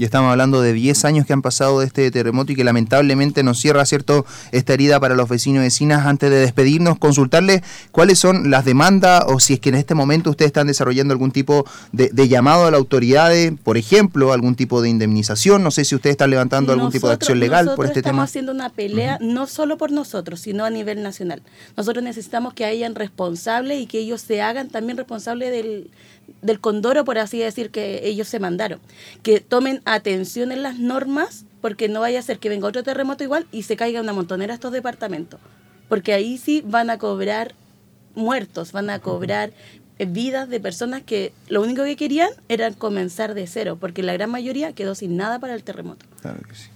Y 0.00 0.04
estamos 0.04 0.30
hablando 0.30 0.62
de 0.62 0.72
10 0.72 1.04
años 1.04 1.26
que 1.26 1.34
han 1.34 1.42
pasado 1.42 1.80
de 1.80 1.86
este 1.86 2.10
terremoto 2.10 2.52
y 2.52 2.56
que 2.56 2.64
lamentablemente 2.64 3.42
nos 3.42 3.60
cierra, 3.60 3.84
¿cierto?, 3.84 4.24
esta 4.50 4.72
herida 4.72 4.98
para 4.98 5.14
los 5.14 5.28
vecinos 5.28 5.60
y 5.60 5.64
vecinas. 5.64 6.06
Antes 6.06 6.30
de 6.30 6.36
despedirnos, 6.36 6.98
consultarles 6.98 7.60
cuáles 7.92 8.18
son 8.18 8.50
las 8.50 8.64
demandas 8.64 9.22
o 9.26 9.40
si 9.40 9.52
es 9.52 9.60
que 9.60 9.68
en 9.68 9.74
este 9.74 9.94
momento 9.94 10.30
ustedes 10.30 10.48
están 10.48 10.68
desarrollando 10.68 11.12
algún 11.12 11.32
tipo 11.32 11.66
de, 11.92 12.08
de 12.14 12.28
llamado 12.28 12.64
a 12.64 12.70
la 12.70 12.78
autoridad, 12.78 13.30
por 13.62 13.76
ejemplo, 13.76 14.32
algún 14.32 14.54
tipo 14.54 14.80
de 14.80 14.88
indemnización. 14.88 15.62
No 15.62 15.70
sé 15.70 15.84
si 15.84 15.94
ustedes 15.94 16.14
están 16.14 16.30
levantando 16.30 16.72
algún 16.72 16.90
tipo 16.90 17.06
de 17.08 17.12
acción 17.12 17.38
legal 17.38 17.66
por 17.66 17.72
nosotros 17.72 17.88
este 17.90 18.00
estamos 18.00 18.16
tema. 18.16 18.24
haciendo 18.24 18.52
una 18.52 18.70
pelea 18.70 19.18
no 19.20 19.46
solo 19.46 19.76
por 19.76 19.92
nosotros, 19.92 20.40
sino 20.40 20.64
a 20.64 20.70
nivel 20.70 21.02
nacional. 21.02 21.42
Nosotros 21.76 22.02
necesitamos 22.02 22.54
que 22.54 22.64
hayan 22.64 22.94
responsables 22.94 23.78
y 23.78 23.84
que 23.84 23.98
ellos 23.98 24.22
se 24.22 24.40
hagan 24.40 24.70
también 24.70 24.96
responsables 24.96 25.50
del, 25.50 25.90
del 26.42 26.60
condoro, 26.60 27.04
por 27.04 27.18
así 27.18 27.38
decir, 27.38 27.70
que 27.70 28.06
ellos 28.06 28.28
se 28.28 28.38
mandaron. 28.38 28.80
Que 29.22 29.40
tomen 29.40 29.82
atención 29.84 30.52
en 30.52 30.62
las 30.62 30.78
normas 30.78 31.44
porque 31.60 31.88
no 31.88 32.00
vaya 32.00 32.18
a 32.18 32.22
ser 32.22 32.38
que 32.38 32.48
venga 32.48 32.68
otro 32.68 32.82
terremoto 32.82 33.24
igual 33.24 33.46
y 33.52 33.64
se 33.64 33.76
caiga 33.76 34.00
una 34.00 34.12
montonera 34.12 34.54
estos 34.54 34.72
departamentos. 34.72 35.40
Porque 35.88 36.12
ahí 36.12 36.38
sí 36.38 36.62
van 36.64 36.90
a 36.90 36.98
cobrar 36.98 37.54
muertos, 38.14 38.72
van 38.72 38.90
a 38.90 38.98
cobrar 38.98 39.52
vidas 39.98 40.48
de 40.48 40.60
personas 40.60 41.02
que 41.02 41.32
lo 41.48 41.60
único 41.60 41.84
que 41.84 41.96
querían 41.96 42.30
era 42.48 42.70
comenzar 42.72 43.34
de 43.34 43.46
cero, 43.46 43.76
porque 43.78 44.02
la 44.02 44.14
gran 44.14 44.30
mayoría 44.30 44.72
quedó 44.72 44.94
sin 44.94 45.16
nada 45.16 45.38
para 45.38 45.54
el 45.54 45.62
terremoto. 45.62 46.06
Claro 46.22 46.40
que 46.48 46.54
sí. 46.54 46.68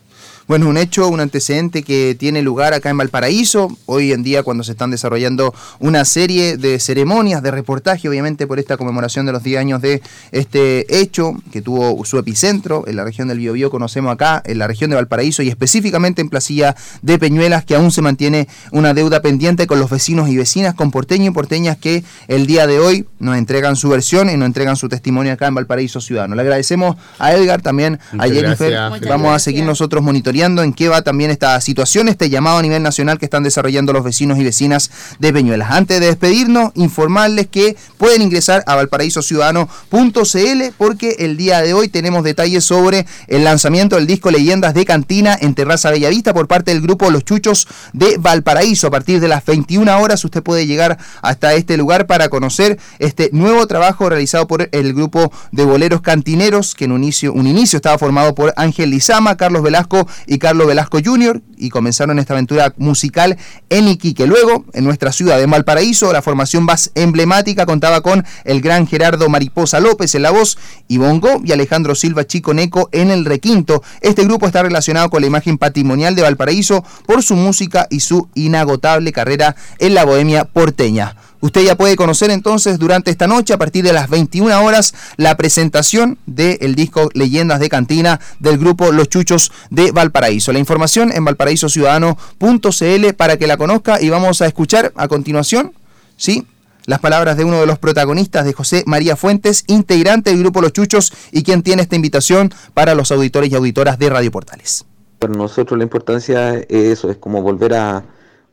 Bueno, 0.46 0.68
un 0.68 0.76
hecho, 0.76 1.08
un 1.08 1.20
antecedente 1.20 1.82
que 1.82 2.14
tiene 2.18 2.42
lugar 2.42 2.74
acá 2.74 2.90
en 2.90 2.98
Valparaíso, 2.98 3.74
hoy 3.86 4.12
en 4.12 4.22
día 4.22 4.42
cuando 4.42 4.62
se 4.62 4.72
están 4.72 4.90
desarrollando 4.90 5.54
una 5.78 6.04
serie 6.04 6.58
de 6.58 6.78
ceremonias, 6.80 7.42
de 7.42 7.50
reportaje, 7.50 8.10
obviamente 8.10 8.46
por 8.46 8.58
esta 8.58 8.76
conmemoración 8.76 9.24
de 9.24 9.32
los 9.32 9.42
10 9.42 9.58
años 9.58 9.80
de 9.80 10.02
este 10.32 11.00
hecho, 11.00 11.32
que 11.50 11.62
tuvo 11.62 12.04
su 12.04 12.18
epicentro 12.18 12.84
en 12.86 12.96
la 12.96 13.04
región 13.04 13.28
del 13.28 13.38
Biobío, 13.38 13.70
conocemos 13.70 14.12
acá, 14.12 14.42
en 14.44 14.58
la 14.58 14.66
región 14.66 14.90
de 14.90 14.96
Valparaíso 14.96 15.42
y 15.42 15.48
específicamente 15.48 16.20
en 16.20 16.28
Placilla 16.28 16.76
de 17.00 17.18
Peñuelas, 17.18 17.64
que 17.64 17.74
aún 17.74 17.90
se 17.90 18.02
mantiene 18.02 18.46
una 18.70 18.92
deuda 18.92 19.22
pendiente 19.22 19.66
con 19.66 19.80
los 19.80 19.88
vecinos 19.88 20.28
y 20.28 20.36
vecinas, 20.36 20.74
con 20.74 20.90
porteños 20.90 21.28
y 21.28 21.30
porteñas 21.30 21.78
que 21.78 22.04
el 22.28 22.46
día 22.46 22.66
de 22.66 22.80
hoy 22.80 23.06
nos 23.18 23.38
entregan 23.38 23.76
su 23.76 23.88
versión 23.88 24.28
y 24.28 24.36
nos 24.36 24.44
entregan 24.44 24.76
su 24.76 24.90
testimonio 24.90 25.32
acá 25.32 25.46
en 25.46 25.54
Valparaíso 25.54 26.02
Ciudadano. 26.02 26.34
Le 26.34 26.42
agradecemos 26.42 26.96
a 27.18 27.32
Edgar, 27.32 27.62
también 27.62 27.98
a 28.12 28.16
Muchas 28.16 28.30
Jennifer. 28.30 28.70
gracias. 28.70 29.08
Vamos 29.08 29.34
a 29.34 29.38
seguir 29.38 29.64
nosotros 29.64 30.02
monitoreando 30.02 30.33
en 30.34 30.72
qué 30.72 30.88
va 30.88 31.02
también 31.02 31.30
esta 31.30 31.60
situación, 31.60 32.08
este 32.08 32.28
llamado 32.28 32.58
a 32.58 32.62
nivel 32.62 32.82
nacional 32.82 33.18
que 33.18 33.24
están 33.24 33.44
desarrollando 33.44 33.92
los 33.92 34.02
vecinos 34.02 34.36
y 34.38 34.42
vecinas 34.42 34.90
de 35.20 35.32
Peñuelas. 35.32 35.70
Antes 35.70 36.00
de 36.00 36.06
despedirnos, 36.06 36.72
informarles 36.74 37.46
que 37.46 37.76
pueden 37.98 38.20
ingresar 38.20 38.64
a 38.66 38.74
valparaísociudadano.cl 38.74 40.62
porque 40.76 41.16
el 41.20 41.36
día 41.36 41.62
de 41.62 41.72
hoy 41.72 41.88
tenemos 41.88 42.24
detalles 42.24 42.64
sobre 42.64 43.06
el 43.28 43.44
lanzamiento 43.44 43.94
del 43.94 44.08
disco 44.08 44.32
Leyendas 44.32 44.74
de 44.74 44.84
Cantina 44.84 45.38
en 45.40 45.54
Terraza 45.54 45.92
Bellavista 45.92 46.34
por 46.34 46.48
parte 46.48 46.72
del 46.72 46.80
grupo 46.80 47.10
Los 47.10 47.24
Chuchos 47.24 47.68
de 47.92 48.16
Valparaíso. 48.18 48.88
A 48.88 48.90
partir 48.90 49.20
de 49.20 49.28
las 49.28 49.44
21 49.44 50.00
horas 50.00 50.24
usted 50.24 50.42
puede 50.42 50.66
llegar 50.66 50.98
hasta 51.22 51.54
este 51.54 51.76
lugar 51.76 52.08
para 52.08 52.28
conocer 52.28 52.78
este 52.98 53.30
nuevo 53.32 53.68
trabajo 53.68 54.08
realizado 54.08 54.48
por 54.48 54.68
el 54.72 54.94
grupo 54.94 55.32
de 55.52 55.64
boleros 55.64 56.00
cantineros 56.00 56.74
que 56.74 56.86
en 56.86 56.92
un 56.92 57.04
inicio, 57.04 57.32
un 57.32 57.46
inicio 57.46 57.76
estaba 57.76 57.98
formado 57.98 58.34
por 58.34 58.52
Ángel 58.56 58.90
Lizama, 58.90 59.36
Carlos 59.36 59.62
Velasco 59.62 60.08
y 60.26 60.38
Carlos 60.38 60.66
Velasco 60.66 60.98
Jr. 61.04 61.42
y 61.56 61.70
comenzaron 61.70 62.18
esta 62.18 62.34
aventura 62.34 62.74
musical 62.76 63.36
en 63.70 63.88
Iquique. 63.88 64.26
Luego, 64.26 64.64
en 64.72 64.84
nuestra 64.84 65.12
ciudad 65.12 65.38
de 65.38 65.46
Valparaíso, 65.46 66.12
la 66.12 66.22
formación 66.22 66.64
más 66.64 66.90
emblemática 66.94 67.66
contaba 67.66 68.00
con 68.00 68.24
el 68.44 68.60
gran 68.60 68.86
Gerardo 68.86 69.28
Mariposa 69.28 69.80
López 69.80 70.14
en 70.14 70.22
la 70.22 70.30
voz 70.30 70.58
y 70.88 70.98
bongo 70.98 71.40
y 71.44 71.52
Alejandro 71.52 71.94
Silva 71.94 72.26
Chiconeco 72.26 72.88
en 72.92 73.10
el 73.10 73.24
requinto. 73.24 73.82
Este 74.00 74.24
grupo 74.24 74.46
está 74.46 74.62
relacionado 74.62 75.10
con 75.10 75.20
la 75.20 75.26
imagen 75.26 75.58
patrimonial 75.58 76.14
de 76.14 76.22
Valparaíso 76.22 76.84
por 77.06 77.22
su 77.22 77.36
música 77.36 77.86
y 77.90 78.00
su 78.00 78.28
inagotable 78.34 79.12
carrera 79.12 79.56
en 79.78 79.94
la 79.94 80.04
bohemia 80.04 80.44
porteña. 80.44 81.16
Usted 81.44 81.62
ya 81.62 81.76
puede 81.76 81.94
conocer 81.94 82.30
entonces 82.30 82.78
durante 82.78 83.10
esta 83.10 83.26
noche, 83.26 83.52
a 83.52 83.58
partir 83.58 83.84
de 83.84 83.92
las 83.92 84.08
21 84.08 84.64
horas, 84.64 84.94
la 85.18 85.36
presentación 85.36 86.16
del 86.24 86.74
disco 86.74 87.10
Leyendas 87.12 87.60
de 87.60 87.68
Cantina 87.68 88.18
del 88.38 88.56
grupo 88.56 88.92
Los 88.92 89.10
Chuchos 89.10 89.52
de 89.68 89.92
Valparaíso. 89.92 90.54
La 90.54 90.58
información 90.58 91.12
en 91.12 91.22
valparaísociudadano.cl 91.26 93.12
para 93.14 93.36
que 93.36 93.46
la 93.46 93.58
conozca 93.58 94.00
y 94.00 94.08
vamos 94.08 94.40
a 94.40 94.46
escuchar 94.46 94.94
a 94.96 95.06
continuación, 95.06 95.74
¿sí? 96.16 96.46
Las 96.86 97.00
palabras 97.00 97.36
de 97.36 97.44
uno 97.44 97.60
de 97.60 97.66
los 97.66 97.78
protagonistas 97.78 98.46
de 98.46 98.54
José 98.54 98.82
María 98.86 99.14
Fuentes, 99.14 99.64
integrante 99.66 100.30
del 100.30 100.38
grupo 100.38 100.62
Los 100.62 100.72
Chuchos 100.72 101.12
y 101.30 101.42
quien 101.42 101.62
tiene 101.62 101.82
esta 101.82 101.94
invitación 101.94 102.54
para 102.72 102.94
los 102.94 103.12
auditores 103.12 103.52
y 103.52 103.54
auditoras 103.54 103.98
de 103.98 104.08
Radio 104.08 104.30
Portales. 104.30 104.86
Para 105.18 105.34
nosotros 105.34 105.76
la 105.76 105.84
importancia 105.84 106.54
es 106.54 106.68
eso, 106.70 107.10
es 107.10 107.18
como 107.18 107.42
volver 107.42 107.74
a, 107.74 108.02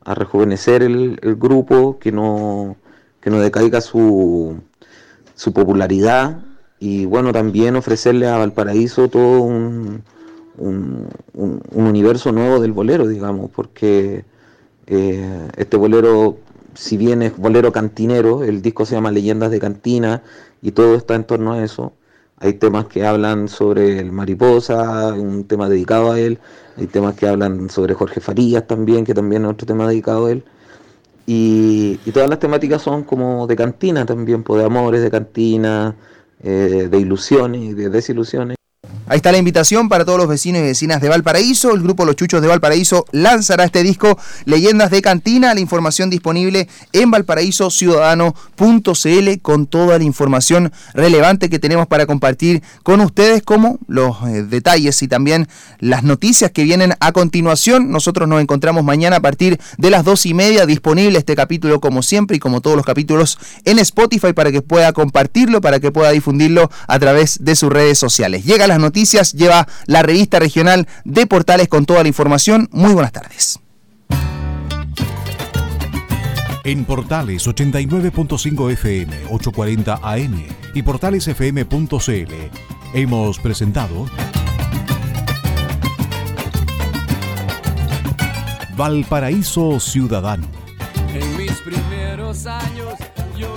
rejuvenecer 0.04 0.82
el 0.82 1.36
grupo, 1.36 2.00
que 2.00 2.10
no, 2.10 2.76
que 3.22 3.30
no 3.30 3.40
decaiga 3.40 3.80
su, 3.82 4.56
su 5.34 5.52
popularidad 5.52 6.42
y 6.80 7.06
bueno, 7.06 7.32
también 7.32 7.76
ofrecerle 7.76 8.28
a 8.28 8.38
Valparaíso 8.38 9.08
todo 9.08 9.42
un, 9.42 10.02
un, 10.58 11.08
un- 11.34 11.62
un 11.72 11.86
universo 11.86 12.32
nuevo 12.32 12.60
del 12.60 12.72
bolero, 12.72 13.06
digamos, 13.08 13.50
porque 13.50 14.24
eh, 14.86 15.48
este 15.56 15.76
bolero, 15.76 16.38
si 16.74 16.96
bien 16.96 17.22
es 17.22 17.36
bolero 17.36 17.72
cantinero, 17.72 18.44
el 18.44 18.62
disco 18.62 18.84
se 18.86 18.94
llama 18.94 19.12
Leyendas 19.12 19.50
de 19.50 19.60
Cantina 19.60 20.22
y 20.62 20.72
todo 20.72 20.96
está 20.96 21.14
en 21.14 21.24
torno 21.24 21.52
a 21.52 21.62
eso. 21.64 21.92
Hay 22.38 22.54
temas 22.54 22.86
que 22.86 23.06
hablan 23.06 23.48
sobre 23.48 23.98
el 24.00 24.10
mariposa, 24.12 25.12
un 25.14 25.44
tema 25.44 25.68
dedicado 25.68 26.10
a 26.12 26.18
él. 26.20 26.40
Hay 26.76 26.88
temas 26.88 27.14
que 27.14 27.28
hablan 27.28 27.70
sobre 27.70 27.94
Jorge 27.94 28.20
Farías 28.20 28.66
también, 28.66 29.04
que 29.04 29.14
también 29.14 29.44
es 29.44 29.50
otro 29.52 29.66
tema 29.66 29.86
dedicado 29.88 30.26
a 30.26 30.32
él. 30.32 30.44
Y, 31.26 32.00
y 32.04 32.12
todas 32.12 32.28
las 32.28 32.38
temáticas 32.38 32.82
son 32.82 33.04
como 33.04 33.46
de 33.46 33.56
cantina 33.56 34.04
también, 34.04 34.42
pues, 34.42 34.60
de 34.60 34.66
amores, 34.66 35.02
de 35.02 35.10
cantina, 35.10 35.94
eh, 36.42 36.88
de 36.90 36.98
ilusiones 36.98 37.60
y 37.62 37.74
de 37.74 37.88
desilusiones. 37.88 38.56
Ahí 39.12 39.16
está 39.16 39.30
la 39.30 39.36
invitación 39.36 39.90
para 39.90 40.06
todos 40.06 40.16
los 40.16 40.26
vecinos 40.26 40.62
y 40.62 40.64
vecinas 40.64 41.02
de 41.02 41.10
Valparaíso. 41.10 41.74
El 41.74 41.82
grupo 41.82 42.06
Los 42.06 42.16
Chuchos 42.16 42.40
de 42.40 42.48
Valparaíso 42.48 43.04
lanzará 43.12 43.64
este 43.64 43.82
disco 43.82 44.18
Leyendas 44.46 44.90
de 44.90 45.02
Cantina. 45.02 45.52
La 45.52 45.60
información 45.60 46.08
disponible 46.08 46.66
en 46.94 47.10
valparaísociudadano.cl 47.10 49.40
con 49.42 49.66
toda 49.66 49.98
la 49.98 50.04
información 50.04 50.72
relevante 50.94 51.50
que 51.50 51.58
tenemos 51.58 51.86
para 51.88 52.06
compartir 52.06 52.62
con 52.84 53.02
ustedes, 53.02 53.42
como 53.42 53.78
los 53.86 54.16
eh, 54.28 54.44
detalles 54.44 55.02
y 55.02 55.08
también 55.08 55.46
las 55.78 56.04
noticias 56.04 56.50
que 56.50 56.64
vienen 56.64 56.94
a 56.98 57.12
continuación. 57.12 57.90
Nosotros 57.90 58.26
nos 58.26 58.40
encontramos 58.40 58.82
mañana 58.82 59.16
a 59.16 59.20
partir 59.20 59.60
de 59.76 59.90
las 59.90 60.06
dos 60.06 60.24
y 60.24 60.32
media. 60.32 60.64
Disponible 60.64 61.18
este 61.18 61.36
capítulo 61.36 61.82
como 61.82 62.02
siempre 62.02 62.38
y 62.38 62.40
como 62.40 62.62
todos 62.62 62.76
los 62.76 62.86
capítulos 62.86 63.38
en 63.66 63.78
Spotify 63.78 64.32
para 64.32 64.50
que 64.50 64.62
pueda 64.62 64.94
compartirlo, 64.94 65.60
para 65.60 65.80
que 65.80 65.92
pueda 65.92 66.12
difundirlo 66.12 66.70
a 66.86 66.98
través 66.98 67.44
de 67.44 67.54
sus 67.56 67.70
redes 67.70 67.98
sociales. 67.98 68.46
Llega 68.46 68.66
las 68.66 68.78
noticias, 68.78 69.01
lleva 69.32 69.66
la 69.86 70.02
revista 70.02 70.38
regional 70.38 70.86
de 71.04 71.26
Portales 71.26 71.68
con 71.68 71.86
toda 71.86 72.02
la 72.02 72.08
información. 72.08 72.68
Muy 72.72 72.92
buenas 72.92 73.12
tardes. 73.12 73.58
En 76.64 76.84
Portales 76.84 77.46
89.5 77.48 78.72
FM, 78.72 79.16
840 79.30 79.98
AM 80.00 80.46
y 80.74 80.82
portalesfm.cl 80.82 82.34
hemos 82.94 83.38
presentado 83.40 84.06
Valparaíso 88.76 89.80
Ciudadano. 89.80 90.46
En 91.12 91.36
mis 91.36 91.52
primeros 91.60 92.46
años 92.46 92.94
yo 93.36 93.54